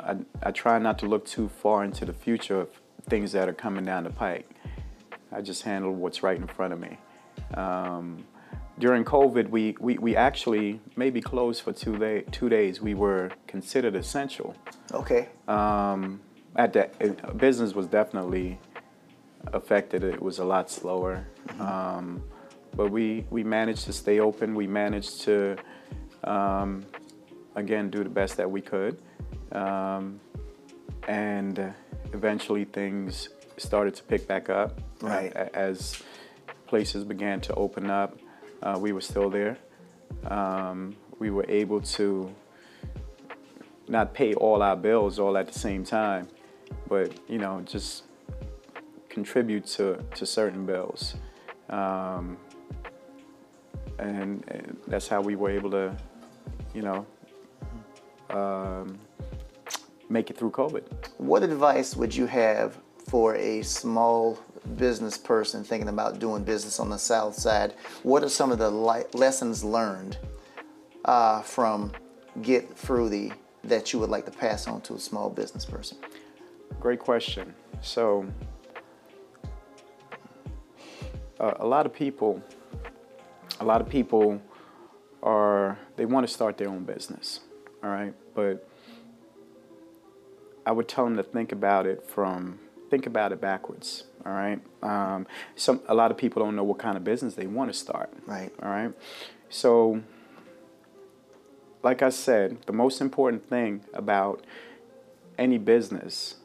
I, 0.00 0.16
I 0.42 0.50
try 0.52 0.78
not 0.78 0.98
to 1.00 1.06
look 1.06 1.26
too 1.26 1.48
far 1.48 1.84
into 1.84 2.04
the 2.04 2.12
future 2.12 2.60
of 2.60 2.68
things 3.08 3.32
that 3.32 3.48
are 3.48 3.52
coming 3.52 3.84
down 3.84 4.04
the 4.04 4.10
pike. 4.10 4.48
I 5.32 5.42
just 5.42 5.62
handle 5.62 5.94
what's 5.94 6.22
right 6.22 6.36
in 6.36 6.46
front 6.46 6.72
of 6.72 6.80
me. 6.80 6.98
Um, 7.54 8.24
during 8.78 9.04
COVID, 9.04 9.50
we, 9.50 9.76
we, 9.80 9.98
we 9.98 10.16
actually 10.16 10.80
maybe 10.96 11.20
closed 11.20 11.62
for 11.62 11.72
two, 11.72 11.98
day, 11.98 12.22
two 12.30 12.48
days. 12.48 12.80
We 12.80 12.94
were 12.94 13.30
considered 13.46 13.96
essential. 13.96 14.54
Okay. 14.92 15.28
Um, 15.48 16.20
at 16.56 16.72
that, 16.74 17.36
business 17.36 17.74
was 17.74 17.86
definitely 17.86 18.58
affected. 19.52 20.04
It 20.04 20.22
was 20.22 20.38
a 20.38 20.44
lot 20.44 20.70
slower. 20.70 21.26
Mm-hmm. 21.48 21.62
Um, 21.62 22.22
but 22.78 22.92
we, 22.92 23.26
we 23.28 23.42
managed 23.42 23.86
to 23.86 23.92
stay 23.92 24.20
open. 24.20 24.54
We 24.54 24.68
managed 24.68 25.22
to, 25.22 25.56
um, 26.22 26.86
again, 27.56 27.90
do 27.90 28.04
the 28.04 28.08
best 28.08 28.36
that 28.36 28.48
we 28.48 28.60
could. 28.60 29.02
Um, 29.50 30.20
and 31.08 31.74
eventually 32.12 32.64
things 32.66 33.30
started 33.56 33.96
to 33.96 34.04
pick 34.04 34.28
back 34.28 34.48
up 34.48 34.80
right. 35.00 35.36
uh, 35.36 35.48
as 35.54 36.00
places 36.68 37.02
began 37.02 37.40
to 37.40 37.54
open 37.54 37.90
up. 37.90 38.16
Uh, 38.62 38.78
we 38.80 38.92
were 38.92 39.00
still 39.00 39.28
there. 39.28 39.58
Um, 40.28 40.94
we 41.18 41.30
were 41.30 41.46
able 41.48 41.80
to 41.80 42.32
not 43.88 44.14
pay 44.14 44.34
all 44.34 44.62
our 44.62 44.76
bills 44.76 45.18
all 45.18 45.36
at 45.36 45.48
the 45.48 45.58
same 45.58 45.82
time, 45.82 46.28
but 46.88 47.12
you 47.28 47.38
know 47.38 47.60
just 47.62 48.04
contribute 49.08 49.66
to, 49.66 50.04
to 50.14 50.24
certain 50.24 50.64
bills. 50.64 51.16
Um, 51.70 52.36
and, 53.98 54.44
and, 54.48 54.76
that's 54.86 55.08
how 55.08 55.20
we 55.20 55.36
were 55.36 55.50
able 55.50 55.70
to, 55.70 55.96
you 56.74 56.82
know, 56.82 57.06
um, 58.30 58.98
make 60.08 60.30
it 60.30 60.36
through 60.36 60.50
COVID. 60.50 60.84
What 61.18 61.42
advice 61.42 61.96
would 61.96 62.14
you 62.14 62.26
have 62.26 62.78
for 63.08 63.34
a 63.36 63.62
small 63.62 64.38
business 64.76 65.16
person 65.16 65.64
thinking 65.64 65.88
about 65.88 66.18
doing 66.18 66.44
business 66.44 66.78
on 66.78 66.90
the 66.90 66.98
South 66.98 67.34
Side? 67.34 67.74
What 68.02 68.22
are 68.22 68.28
some 68.28 68.52
of 68.52 68.58
the 68.58 68.70
li- 68.70 69.04
lessons 69.14 69.64
learned 69.64 70.18
uh, 71.04 71.42
from 71.42 71.92
Get 72.42 72.76
Fruity 72.76 73.32
that 73.64 73.92
you 73.92 73.98
would 73.98 74.10
like 74.10 74.24
to 74.26 74.30
pass 74.30 74.66
on 74.66 74.80
to 74.82 74.94
a 74.94 74.98
small 74.98 75.30
business 75.30 75.64
person? 75.64 75.98
Great 76.80 77.00
question. 77.00 77.54
So, 77.80 78.26
uh, 81.40 81.54
a 81.58 81.66
lot 81.66 81.86
of 81.86 81.92
people, 81.92 82.42
a 83.60 83.64
lot 83.64 83.80
of 83.80 83.88
people 83.88 84.40
are 85.22 85.78
they 85.96 86.06
want 86.06 86.26
to 86.26 86.32
start 86.32 86.58
their 86.58 86.68
own 86.68 86.84
business, 86.84 87.40
all 87.82 87.90
right, 87.90 88.14
but 88.34 88.68
I 90.64 90.72
would 90.72 90.86
tell 90.86 91.04
them 91.04 91.16
to 91.16 91.22
think 91.22 91.52
about 91.52 91.86
it 91.86 92.06
from 92.06 92.60
think 92.90 93.06
about 93.06 93.32
it 93.32 93.40
backwards. 93.40 94.04
All 94.24 94.32
right. 94.32 94.60
Um, 94.82 95.26
some 95.56 95.80
a 95.88 95.94
lot 95.94 96.10
of 96.10 96.16
people 96.16 96.42
don't 96.44 96.56
know 96.56 96.64
what 96.64 96.78
kind 96.78 96.96
of 96.96 97.04
business 97.04 97.34
they 97.34 97.46
want 97.46 97.72
to 97.72 97.78
start. 97.78 98.12
Right. 98.26 98.50
All 98.62 98.68
right. 98.68 98.92
So, 99.48 100.02
like 101.82 102.02
I 102.02 102.10
said, 102.10 102.58
the 102.66 102.72
most 102.72 103.00
important 103.00 103.48
thing 103.48 103.84
about 103.94 104.44
any 105.38 105.56
business, 105.56 106.36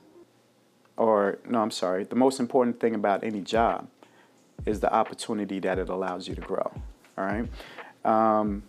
or 0.96 1.40
no, 1.50 1.62
I'm 1.62 1.72
sorry, 1.72 2.04
the 2.06 2.16
most 2.16 2.40
important 2.40 2.80
thing 2.80 2.96
about 2.96 3.24
any 3.24 3.42
job 3.42 3.90
is 4.66 4.80
the 4.80 4.94
opportunity 4.94 5.60
that 5.60 5.80
it 5.80 5.90
allows 5.90 6.28
you 6.28 6.36
to 6.36 6.42
grow. 6.42 6.72
All 7.18 7.26
right. 7.26 7.48
Um, 8.06 8.64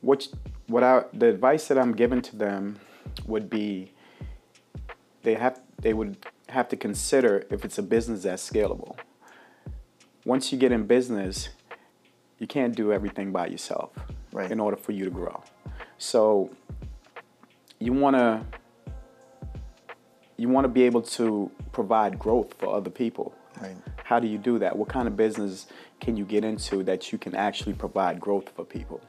what 0.00 0.28
what 0.66 0.82
I 0.82 1.04
the 1.12 1.28
advice 1.28 1.68
that 1.68 1.78
I'm 1.78 1.92
giving 1.92 2.22
to 2.22 2.36
them 2.36 2.78
would 3.26 3.50
be 3.50 3.92
they 5.22 5.34
have 5.34 5.60
they 5.80 5.92
would 5.92 6.16
have 6.48 6.68
to 6.68 6.76
consider 6.76 7.46
if 7.50 7.64
it's 7.64 7.78
a 7.78 7.82
business 7.82 8.22
that's 8.22 8.48
scalable. 8.48 8.96
Once 10.24 10.52
you 10.52 10.58
get 10.58 10.70
in 10.70 10.86
business, 10.86 11.48
you 12.38 12.46
can't 12.46 12.76
do 12.76 12.92
everything 12.92 13.32
by 13.32 13.46
yourself 13.46 13.90
right. 14.32 14.50
in 14.50 14.60
order 14.60 14.76
for 14.76 14.92
you 14.92 15.04
to 15.04 15.10
grow. 15.10 15.42
So 15.98 16.50
you 17.78 17.92
want 17.92 18.16
to 18.16 18.44
you 20.36 20.48
want 20.48 20.64
to 20.64 20.68
be 20.68 20.82
able 20.82 21.02
to 21.02 21.50
provide 21.72 22.18
growth 22.18 22.54
for 22.58 22.74
other 22.74 22.90
people. 22.90 23.34
Right. 23.62 23.76
How 24.04 24.18
do 24.18 24.26
you 24.26 24.38
do 24.38 24.58
that? 24.58 24.76
What 24.76 24.88
kind 24.88 25.06
of 25.06 25.16
business 25.16 25.66
can 26.00 26.16
you 26.16 26.24
get 26.24 26.44
into 26.44 26.82
that 26.84 27.12
you 27.12 27.18
can 27.18 27.34
actually 27.34 27.74
provide 27.74 28.20
growth 28.20 28.50
for 28.54 28.64
people? 28.64 29.00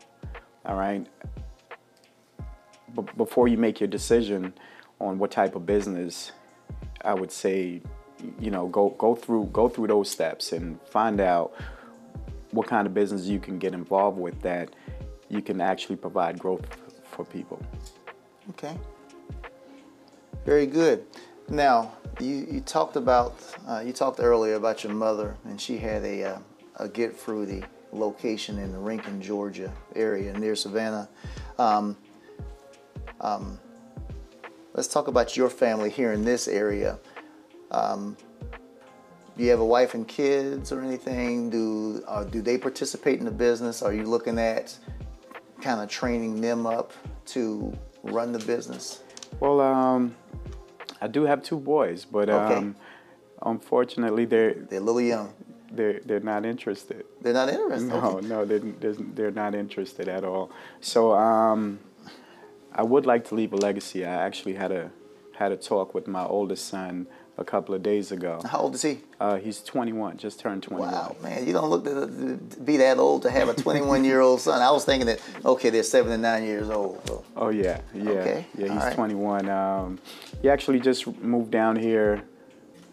All 0.66 0.76
right. 0.78 1.08
B- 2.96 3.04
before 3.18 3.48
you 3.48 3.58
make 3.58 3.80
your 3.80 3.88
decision 3.90 4.54
on 5.00 5.18
what 5.18 5.32
type 5.32 5.56
of 5.56 5.66
business 5.66 6.32
I 7.04 7.14
would 7.14 7.32
say, 7.32 7.82
you 8.40 8.52
know, 8.52 8.68
go 8.68 8.90
go 8.92 9.16
through 9.16 9.46
go 9.46 9.68
through 9.68 9.88
those 9.88 10.10
steps 10.10 10.54
and 10.54 10.80
find 10.84 11.20
out 11.20 11.54
what 12.52 12.68
kind 12.68 12.88
of 12.88 12.94
business 12.94 13.26
you 13.26 13.40
can 13.40 13.58
get 13.58 13.74
involved 13.74 14.18
with 14.18 14.40
that 14.42 14.76
you 15.30 15.42
can 15.42 15.60
actually 15.60 15.96
provide 15.96 16.38
growth 16.40 16.66
for 17.04 17.26
people. 17.26 17.62
Okay. 18.52 18.78
Very 20.46 20.68
good. 20.68 21.06
Now, 21.50 21.94
you, 22.20 22.48
you 22.50 22.62
talked 22.62 22.96
about 22.96 23.36
uh, 23.68 23.84
you 23.86 23.94
talked 23.94 24.20
earlier 24.20 24.56
about 24.56 24.84
your 24.84 24.94
mother, 24.94 25.36
and 25.46 25.60
she 25.60 25.78
had 25.78 26.04
a 26.04 26.24
uh, 26.24 26.40
a 26.78 26.88
Get 26.88 27.16
Fruity 27.16 27.64
location 27.92 28.58
in 28.58 28.72
the 28.72 28.78
Rincon, 28.78 29.22
Georgia 29.22 29.72
area 29.96 30.34
near 30.38 30.56
Savannah. 30.56 31.08
Um, 31.60 31.96
um, 33.22 33.60
let's 34.74 34.88
talk 34.88 35.08
about 35.08 35.38
your 35.38 35.50
family 35.50 35.90
here 35.90 36.14
in 36.14 36.26
this 36.26 36.48
area. 36.48 37.00
Um, 37.72 38.18
do 39.38 39.44
you 39.44 39.50
have 39.50 39.60
a 39.60 39.66
wife 39.66 39.96
and 39.96 40.08
kids 40.08 40.72
or 40.72 40.82
anything? 40.82 41.50
Do 41.50 42.04
uh, 42.08 42.24
do 42.24 42.42
they 42.42 42.58
participate 42.58 43.20
in 43.20 43.26
the 43.26 43.32
business? 43.32 43.82
Are 43.82 43.94
you 43.94 44.04
looking 44.04 44.38
at 44.38 44.78
kind 45.62 45.82
of 45.82 45.90
training 45.90 46.42
them 46.42 46.66
up 46.66 46.94
to 47.28 47.76
run 48.04 48.32
the 48.32 48.40
business? 48.40 49.02
Well, 49.40 49.62
um, 49.62 50.16
I 51.04 51.08
do 51.08 51.22
have 51.26 51.44
two 51.44 51.60
boys, 51.60 52.06
but 52.06 52.30
Okay. 52.30 52.56
um, 52.58 52.76
unfortunately, 53.42 54.26
they're 54.26 54.54
They're 54.54 54.80
a 54.80 54.88
little 54.90 55.02
young. 55.02 55.28
they're 55.78 56.00
they're 56.08 56.28
not 56.34 56.46
interested. 56.46 57.04
They're 57.22 57.34
not 57.42 57.50
interested. 57.50 57.90
No, 57.90 58.18
Okay. 58.18 58.28
no, 58.28 58.46
they're, 58.46 58.60
they're 58.82 58.94
they're 59.16 59.32
not 59.44 59.54
interested 59.64 60.08
at 60.08 60.24
all. 60.24 60.50
So 60.80 61.14
um, 61.14 61.80
I 62.72 62.84
would 62.84 63.06
like 63.06 63.24
to 63.30 63.36
leave 63.36 63.52
a 63.54 63.58
legacy. 63.58 64.06
I 64.06 64.16
actually 64.28 64.54
had 64.64 64.72
a 64.72 64.92
had 65.42 65.52
a 65.52 65.58
talk 65.58 65.94
with 65.94 66.08
my 66.08 66.26
oldest 66.26 66.64
son 66.68 67.08
a 67.38 67.44
couple 67.44 67.74
of 67.74 67.82
days 67.82 68.12
ago. 68.12 68.42
How 68.48 68.60
old 68.60 68.76
is 68.76 68.82
he? 68.84 69.00
Uh, 69.20 69.38
he's 69.38 69.62
21, 69.64 70.18
just 70.18 70.40
turned 70.40 70.64
21. 70.64 70.92
Wow, 70.92 71.16
man, 71.22 71.46
you 71.48 71.54
don't 71.54 71.70
look 71.70 71.84
to, 71.86 72.38
to 72.56 72.60
be 72.60 72.78
that 72.78 72.98
old 72.98 73.24
to 73.24 73.32
have 73.32 73.50
a 73.50 73.54
21 73.54 74.04
year 74.06 74.22
old 74.22 74.42
son. 74.42 74.62
I 74.62 74.72
was 74.72 74.86
thinking 74.86 75.08
that 75.08 75.20
okay, 75.44 75.70
they're 75.70 75.84
seven 75.84 76.12
and 76.12 76.22
nine 76.22 76.44
years 76.44 76.70
old. 76.70 77.02
So. 77.08 77.24
Oh 77.36 77.50
yeah, 77.50 77.82
yeah, 77.94 78.10
Okay, 78.10 78.46
yeah. 78.58 78.74
He's 78.74 78.84
right. 78.84 78.96
21. 78.96 79.50
Um, 79.50 80.00
he 80.42 80.50
actually 80.50 80.80
just 80.80 81.08
moved 81.22 81.52
down 81.52 81.76
here 81.76 82.24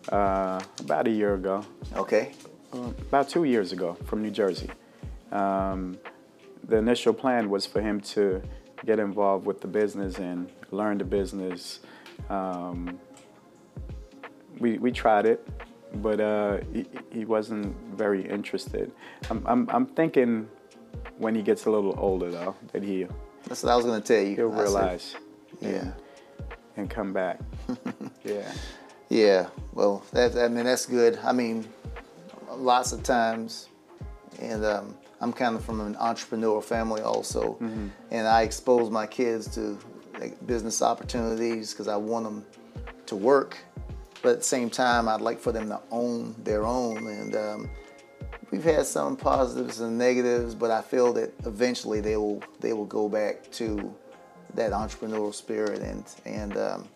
uh, 0.09 0.61
about 0.81 1.07
a 1.07 1.11
year 1.11 1.35
ago, 1.35 1.64
Okay, 1.96 2.33
uh, 2.72 2.79
about 2.79 3.29
two 3.29 3.44
years 3.44 3.72
ago 3.72 3.96
from 4.07 4.22
New 4.22 4.31
Jersey. 4.31 4.70
Um, 5.33 5.98
the 6.64 6.76
initial 6.76 7.12
plan 7.12 7.50
was 7.50 7.66
for 7.66 7.81
him 7.81 8.00
to 8.00 8.42
get 8.87 8.98
involved 8.98 9.44
with 9.44 9.61
the 9.61 9.68
business 9.68 10.18
and 10.18 10.48
learn 10.70 10.98
the 10.98 11.05
business. 11.05 11.81
Um, 12.29 12.98
we 14.61 14.79
we 14.79 14.92
tried 14.92 15.27
it, 15.27 15.46
but 15.96 16.20
uh, 16.20 16.59
he, 16.73 16.87
he 17.11 17.25
wasn't 17.25 17.75
very 17.94 18.29
interested. 18.29 18.92
I'm, 19.29 19.42
I'm 19.46 19.68
I'm 19.70 19.87
thinking 19.87 20.49
when 21.18 21.35
he 21.35 21.42
gets 21.42 21.66
a 21.66 21.70
little 21.70 21.94
older 21.99 22.31
though 22.31 22.55
that 22.73 22.83
he 22.83 23.07
that's 23.46 23.62
what 23.62 23.73
I 23.73 23.77
was 23.77 23.85
gonna 23.85 24.01
tell 24.01 24.23
you. 24.23 24.37
he'll 24.37 24.46
realize 24.46 25.16
yeah. 25.61 25.68
and, 25.68 25.94
and 26.77 26.90
come 26.90 27.12
back. 27.12 27.40
yeah. 28.25 28.53
Yeah, 29.09 29.49
well, 29.73 30.05
that 30.12 30.37
I 30.37 30.46
mean 30.46 30.64
that's 30.66 30.87
good. 30.87 31.18
I 31.25 31.33
mean, 31.33 31.68
lots 32.49 32.92
of 32.92 33.03
times, 33.03 33.68
and 34.38 34.64
um, 34.64 34.96
I'm 35.20 35.33
kind 35.33 35.57
of 35.57 35.64
from 35.64 35.81
an 35.81 35.96
entrepreneurial 35.96 36.62
family 36.62 37.03
also, 37.03 37.57
and 38.12 38.29
I 38.29 38.42
expose 38.42 38.88
my 38.88 39.09
kids 39.09 39.53
to 39.57 39.77
like, 40.20 40.46
business 40.46 40.81
opportunities 40.81 41.73
because 41.73 41.88
I 41.88 41.96
want 41.96 42.25
them 42.25 42.46
to 43.07 43.16
work, 43.16 43.59
but 44.22 44.33
at 44.33 44.38
the 44.38 44.44
same 44.44 44.70
time, 44.70 45.09
I'd 45.09 45.20
like 45.20 45.38
for 45.38 45.52
them 45.52 45.68
to 45.68 45.80
own 45.90 46.35
their 46.44 46.64
own. 46.64 47.06
And 47.06 47.37
um, 47.37 47.70
we've 48.50 48.64
had 48.64 48.87
some 48.87 49.16
positives 49.16 49.80
and 49.80 49.96
negatives, 49.98 50.54
but 50.54 50.70
I 50.70 50.83
feel 50.83 51.12
that 51.14 51.33
eventually 51.46 52.00
they 52.00 52.16
will 52.16 52.42
they 52.61 52.72
will 52.72 52.87
go 52.87 53.09
back 53.09 53.50
to 53.52 53.94
that 54.54 54.72
entrepreneurial 54.72 55.35
spirit 55.35 55.80
and 55.80 56.04
and 56.24 56.56
um, 56.56 56.88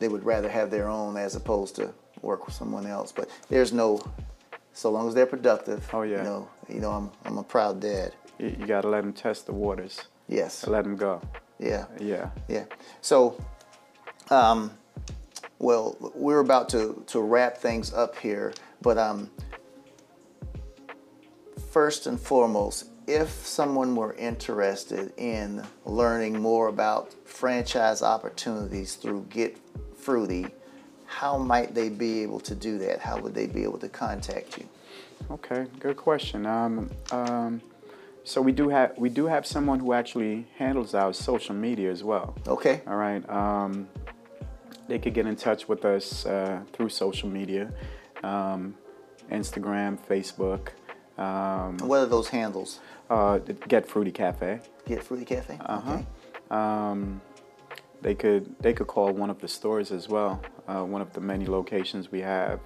they 0.00 0.08
would 0.08 0.24
rather 0.24 0.48
have 0.48 0.70
their 0.70 0.88
own 0.88 1.16
as 1.16 1.36
opposed 1.36 1.76
to 1.76 1.92
work 2.22 2.46
with 2.46 2.54
someone 2.54 2.86
else. 2.86 3.12
But 3.12 3.28
there's 3.48 3.72
no, 3.72 4.02
so 4.72 4.90
long 4.90 5.08
as 5.08 5.14
they're 5.14 5.26
productive. 5.26 5.88
Oh, 5.92 6.02
yeah. 6.02 6.18
You 6.18 6.24
know, 6.24 6.48
you 6.68 6.80
know, 6.80 6.90
I'm 6.90 7.10
I'm 7.24 7.38
a 7.38 7.42
proud 7.42 7.80
dad. 7.80 8.14
You, 8.38 8.56
you 8.58 8.66
got 8.66 8.82
to 8.82 8.88
let 8.88 9.02
them 9.02 9.12
test 9.12 9.46
the 9.46 9.52
waters. 9.52 10.02
Yes. 10.28 10.66
Let 10.66 10.84
them 10.84 10.96
go. 10.96 11.20
Yeah. 11.58 11.86
Yeah. 12.00 12.30
Yeah. 12.48 12.64
So, 13.02 13.42
um, 14.30 14.72
well, 15.60 15.96
we're 16.14 16.40
about 16.40 16.70
to 16.70 17.04
to 17.08 17.20
wrap 17.20 17.58
things 17.58 17.92
up 17.92 18.16
here, 18.18 18.52
but 18.80 18.98
um, 18.98 19.30
first 21.70 22.06
and 22.06 22.18
foremost, 22.18 22.86
if 23.06 23.28
someone 23.28 23.94
were 23.94 24.14
interested 24.14 25.12
in 25.18 25.62
learning 25.84 26.40
more 26.40 26.68
about 26.68 27.14
franchise 27.28 28.02
opportunities 28.02 28.94
through 28.94 29.26
Get 29.28 29.58
Fruity, 29.98 30.46
how 31.04 31.36
might 31.36 31.74
they 31.74 31.90
be 31.90 32.22
able 32.22 32.40
to 32.40 32.54
do 32.54 32.78
that? 32.78 33.00
How 33.00 33.18
would 33.18 33.34
they 33.34 33.46
be 33.46 33.62
able 33.62 33.78
to 33.78 33.88
contact 33.88 34.56
you? 34.56 34.66
Okay. 35.30 35.66
Good 35.78 35.98
question. 35.98 36.46
Um, 36.46 36.90
um, 37.12 37.60
so 38.24 38.40
we 38.40 38.52
do 38.52 38.70
have 38.70 38.94
we 38.96 39.10
do 39.10 39.26
have 39.26 39.46
someone 39.46 39.78
who 39.78 39.92
actually 39.92 40.46
handles 40.56 40.94
our 40.94 41.12
social 41.12 41.54
media 41.54 41.90
as 41.90 42.02
well. 42.02 42.34
Okay. 42.46 42.80
All 42.86 42.96
right. 42.96 43.28
Um, 43.28 43.88
they 44.90 44.98
could 44.98 45.14
get 45.14 45.26
in 45.26 45.36
touch 45.36 45.68
with 45.68 45.84
us 45.84 46.26
uh, 46.26 46.60
through 46.72 46.88
social 46.88 47.28
media, 47.28 47.70
um, 48.24 48.74
Instagram, 49.30 49.96
Facebook. 50.10 50.70
Um, 51.16 51.78
What 51.88 52.00
are 52.00 52.06
those 52.06 52.28
handles? 52.28 52.80
uh, 53.08 53.38
Get 53.68 53.86
Fruity 53.86 54.10
Cafe. 54.10 54.60
Get 54.86 55.02
Fruity 55.04 55.24
Cafe. 55.24 55.56
Uh-huh. 55.60 55.92
Okay. 55.92 56.06
Um, 56.50 57.20
they 58.02 58.14
could 58.14 58.44
they 58.60 58.72
could 58.72 58.86
call 58.88 59.12
one 59.12 59.30
of 59.30 59.38
the 59.40 59.48
stores 59.48 59.92
as 59.92 60.08
well, 60.08 60.40
uh, 60.66 60.82
one 60.94 61.02
of 61.02 61.12
the 61.12 61.20
many 61.20 61.46
locations 61.46 62.10
we 62.10 62.20
have, 62.22 62.58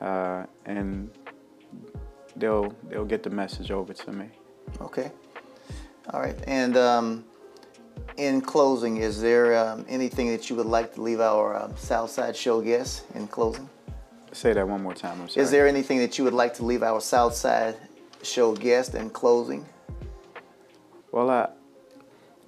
uh, 0.00 0.44
and 0.66 1.10
they'll 2.36 2.74
they'll 2.88 3.06
get 3.14 3.22
the 3.22 3.30
message 3.30 3.70
over 3.70 3.94
to 3.94 4.12
me. 4.12 4.26
Okay. 4.80 5.10
All 6.12 6.20
right. 6.20 6.36
And 6.46 6.76
um, 6.76 7.24
in 8.16 8.40
closing, 8.40 8.98
is 8.98 9.20
there 9.20 9.56
um, 9.56 9.84
anything 9.88 10.30
that 10.30 10.48
you 10.48 10.56
would 10.56 10.66
like 10.66 10.94
to 10.94 11.02
leave 11.02 11.20
our 11.20 11.54
uh, 11.54 11.74
Southside 11.76 12.36
Show 12.36 12.60
guests 12.60 13.02
in 13.14 13.26
closing? 13.26 13.68
Say 14.32 14.52
that 14.52 14.66
one 14.66 14.82
more 14.82 14.94
time. 14.94 15.20
I'm 15.20 15.28
sorry. 15.28 15.44
Is 15.44 15.50
there 15.50 15.66
anything 15.68 15.98
that 15.98 16.18
you 16.18 16.24
would 16.24 16.34
like 16.34 16.54
to 16.54 16.64
leave 16.64 16.82
our 16.82 17.00
Southside 17.00 17.76
Show 18.22 18.54
guest 18.54 18.94
in 18.94 19.10
closing? 19.10 19.64
Well, 21.12 21.30
I, 21.30 21.48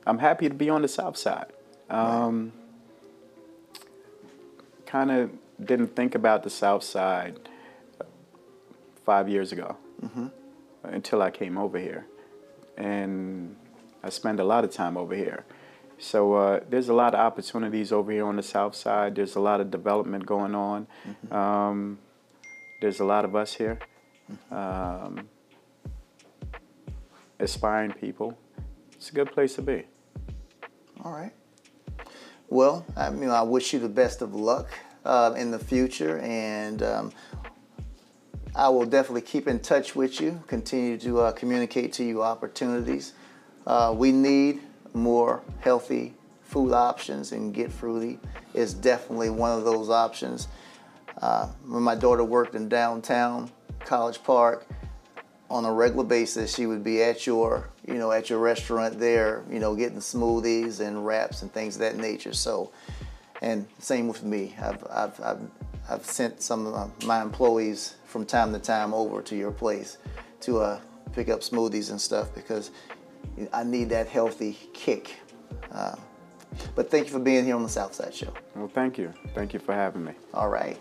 I'm 0.06 0.18
happy 0.18 0.48
to 0.48 0.54
be 0.54 0.68
on 0.70 0.82
the 0.82 0.88
south 0.88 1.16
side. 1.16 1.52
Um, 1.90 2.52
Kind 4.86 5.10
of 5.10 5.30
didn't 5.64 5.96
think 5.96 6.14
about 6.14 6.44
the 6.44 6.50
south 6.50 6.84
side 6.84 7.48
five 9.04 9.28
years 9.28 9.50
ago 9.52 9.76
until 10.84 11.22
I 11.22 11.30
came 11.30 11.58
over 11.58 11.76
here. 11.78 12.06
And 12.76 13.56
I 14.02 14.10
spend 14.10 14.40
a 14.40 14.44
lot 14.44 14.64
of 14.64 14.70
time 14.70 14.96
over 14.96 15.14
here. 15.14 15.44
So 15.98 16.34
uh, 16.34 16.60
there's 16.68 16.88
a 16.88 16.94
lot 16.94 17.14
of 17.14 17.20
opportunities 17.20 17.90
over 17.90 18.12
here 18.12 18.26
on 18.26 18.36
the 18.36 18.42
south 18.42 18.74
side. 18.74 19.14
There's 19.14 19.36
a 19.36 19.40
lot 19.40 19.60
of 19.60 19.70
development 19.70 20.26
going 20.26 20.54
on. 20.54 20.86
Um, 21.30 21.98
there's 22.80 23.00
a 23.00 23.04
lot 23.04 23.24
of 23.24 23.34
us 23.34 23.54
here, 23.54 23.78
um, 24.50 25.28
aspiring 27.40 27.92
people. 27.92 28.36
It's 28.92 29.10
a 29.10 29.14
good 29.14 29.32
place 29.32 29.54
to 29.54 29.62
be. 29.62 29.84
All 31.02 31.12
right. 31.12 31.32
Well, 32.48 32.84
I 32.96 33.10
mean, 33.10 33.30
I 33.30 33.42
wish 33.42 33.72
you 33.72 33.78
the 33.78 33.88
best 33.88 34.22
of 34.22 34.34
luck 34.34 34.68
uh, 35.04 35.34
in 35.36 35.50
the 35.50 35.58
future, 35.58 36.18
and 36.20 36.82
um, 36.82 37.12
I 38.54 38.68
will 38.68 38.84
definitely 38.86 39.22
keep 39.22 39.48
in 39.48 39.60
touch 39.60 39.96
with 39.96 40.20
you. 40.20 40.42
Continue 40.46 40.98
to 40.98 41.20
uh, 41.20 41.32
communicate 41.32 41.92
to 41.94 42.04
you 42.04 42.22
opportunities. 42.22 43.14
Uh, 43.66 43.94
we 43.96 44.12
need 44.12 44.60
more 44.94 45.42
healthy 45.60 46.14
food 46.42 46.72
options, 46.72 47.32
and 47.32 47.52
Get 47.52 47.72
Fruity 47.72 48.18
is 48.54 48.72
definitely 48.72 49.30
one 49.30 49.56
of 49.56 49.64
those 49.64 49.90
options. 49.90 50.48
Uh, 51.20 51.46
when 51.66 51.82
my 51.82 51.94
daughter 51.94 52.24
worked 52.24 52.54
in 52.54 52.68
downtown 52.68 53.50
College 53.80 54.22
Park, 54.22 54.66
on 55.48 55.64
a 55.64 55.72
regular 55.72 56.04
basis, 56.04 56.54
she 56.54 56.66
would 56.66 56.82
be 56.82 57.02
at 57.02 57.26
your, 57.26 57.68
you 57.86 57.94
know, 57.94 58.10
at 58.10 58.28
your 58.30 58.38
restaurant 58.38 58.98
there, 58.98 59.44
you 59.50 59.58
know, 59.58 59.74
getting 59.76 59.98
smoothies 59.98 60.80
and 60.80 61.06
wraps 61.06 61.42
and 61.42 61.52
things 61.52 61.76
of 61.76 61.80
that 61.80 61.96
nature. 61.96 62.32
So, 62.32 62.72
and 63.42 63.66
same 63.78 64.08
with 64.08 64.24
me. 64.24 64.54
I've, 64.60 64.84
I've, 64.90 65.20
I've, 65.20 65.40
I've 65.88 66.04
sent 66.04 66.42
some 66.42 66.66
of 66.66 67.04
my 67.04 67.22
employees 67.22 67.94
from 68.06 68.26
time 68.26 68.52
to 68.52 68.58
time 68.58 68.92
over 68.92 69.22
to 69.22 69.36
your 69.36 69.52
place 69.52 69.98
to 70.40 70.58
uh, 70.58 70.80
pick 71.12 71.28
up 71.28 71.40
smoothies 71.40 71.90
and 71.90 72.00
stuff 72.00 72.34
because 72.34 72.72
I 73.52 73.64
need 73.64 73.90
that 73.90 74.08
healthy 74.08 74.58
kick. 74.72 75.14
Uh, 75.72 75.96
but 76.74 76.90
thank 76.90 77.06
you 77.06 77.12
for 77.12 77.18
being 77.18 77.44
here 77.44 77.56
on 77.56 77.62
the 77.62 77.68
Southside 77.68 78.14
Show. 78.14 78.32
Well, 78.54 78.68
thank 78.68 78.98
you. 78.98 79.12
Thank 79.34 79.52
you 79.52 79.60
for 79.60 79.74
having 79.74 80.04
me. 80.04 80.12
All 80.32 80.48
right. 80.48 80.78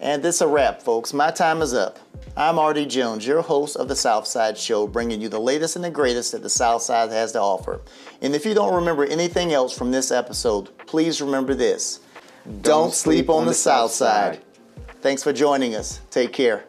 And 0.00 0.22
this 0.22 0.40
a 0.40 0.46
wrap, 0.46 0.80
folks. 0.80 1.12
My 1.12 1.30
time 1.30 1.60
is 1.60 1.74
up. 1.74 1.98
I'm 2.36 2.58
Artie 2.58 2.86
Jones, 2.86 3.26
your 3.26 3.42
host 3.42 3.76
of 3.76 3.88
the 3.88 3.96
Southside 3.96 4.56
Show, 4.56 4.86
bringing 4.86 5.20
you 5.20 5.28
the 5.28 5.38
latest 5.38 5.76
and 5.76 5.84
the 5.84 5.90
greatest 5.90 6.32
that 6.32 6.42
the 6.42 6.48
Southside 6.48 7.10
has 7.10 7.32
to 7.32 7.40
offer. 7.40 7.82
And 8.22 8.34
if 8.34 8.46
you 8.46 8.54
don't 8.54 8.74
remember 8.74 9.04
anything 9.04 9.52
else 9.52 9.76
from 9.76 9.90
this 9.90 10.10
episode, 10.10 10.70
please 10.86 11.20
remember 11.20 11.54
this. 11.54 12.00
Don't, 12.62 12.94
sleep, 12.94 13.28
on, 13.28 13.44
the 13.44 13.52
Southside. 13.52 14.40
Thanks 15.02 15.22
for 15.22 15.32
joining 15.34 15.74
us. 15.74 16.00
Take 16.10 16.32
care. 16.32 16.64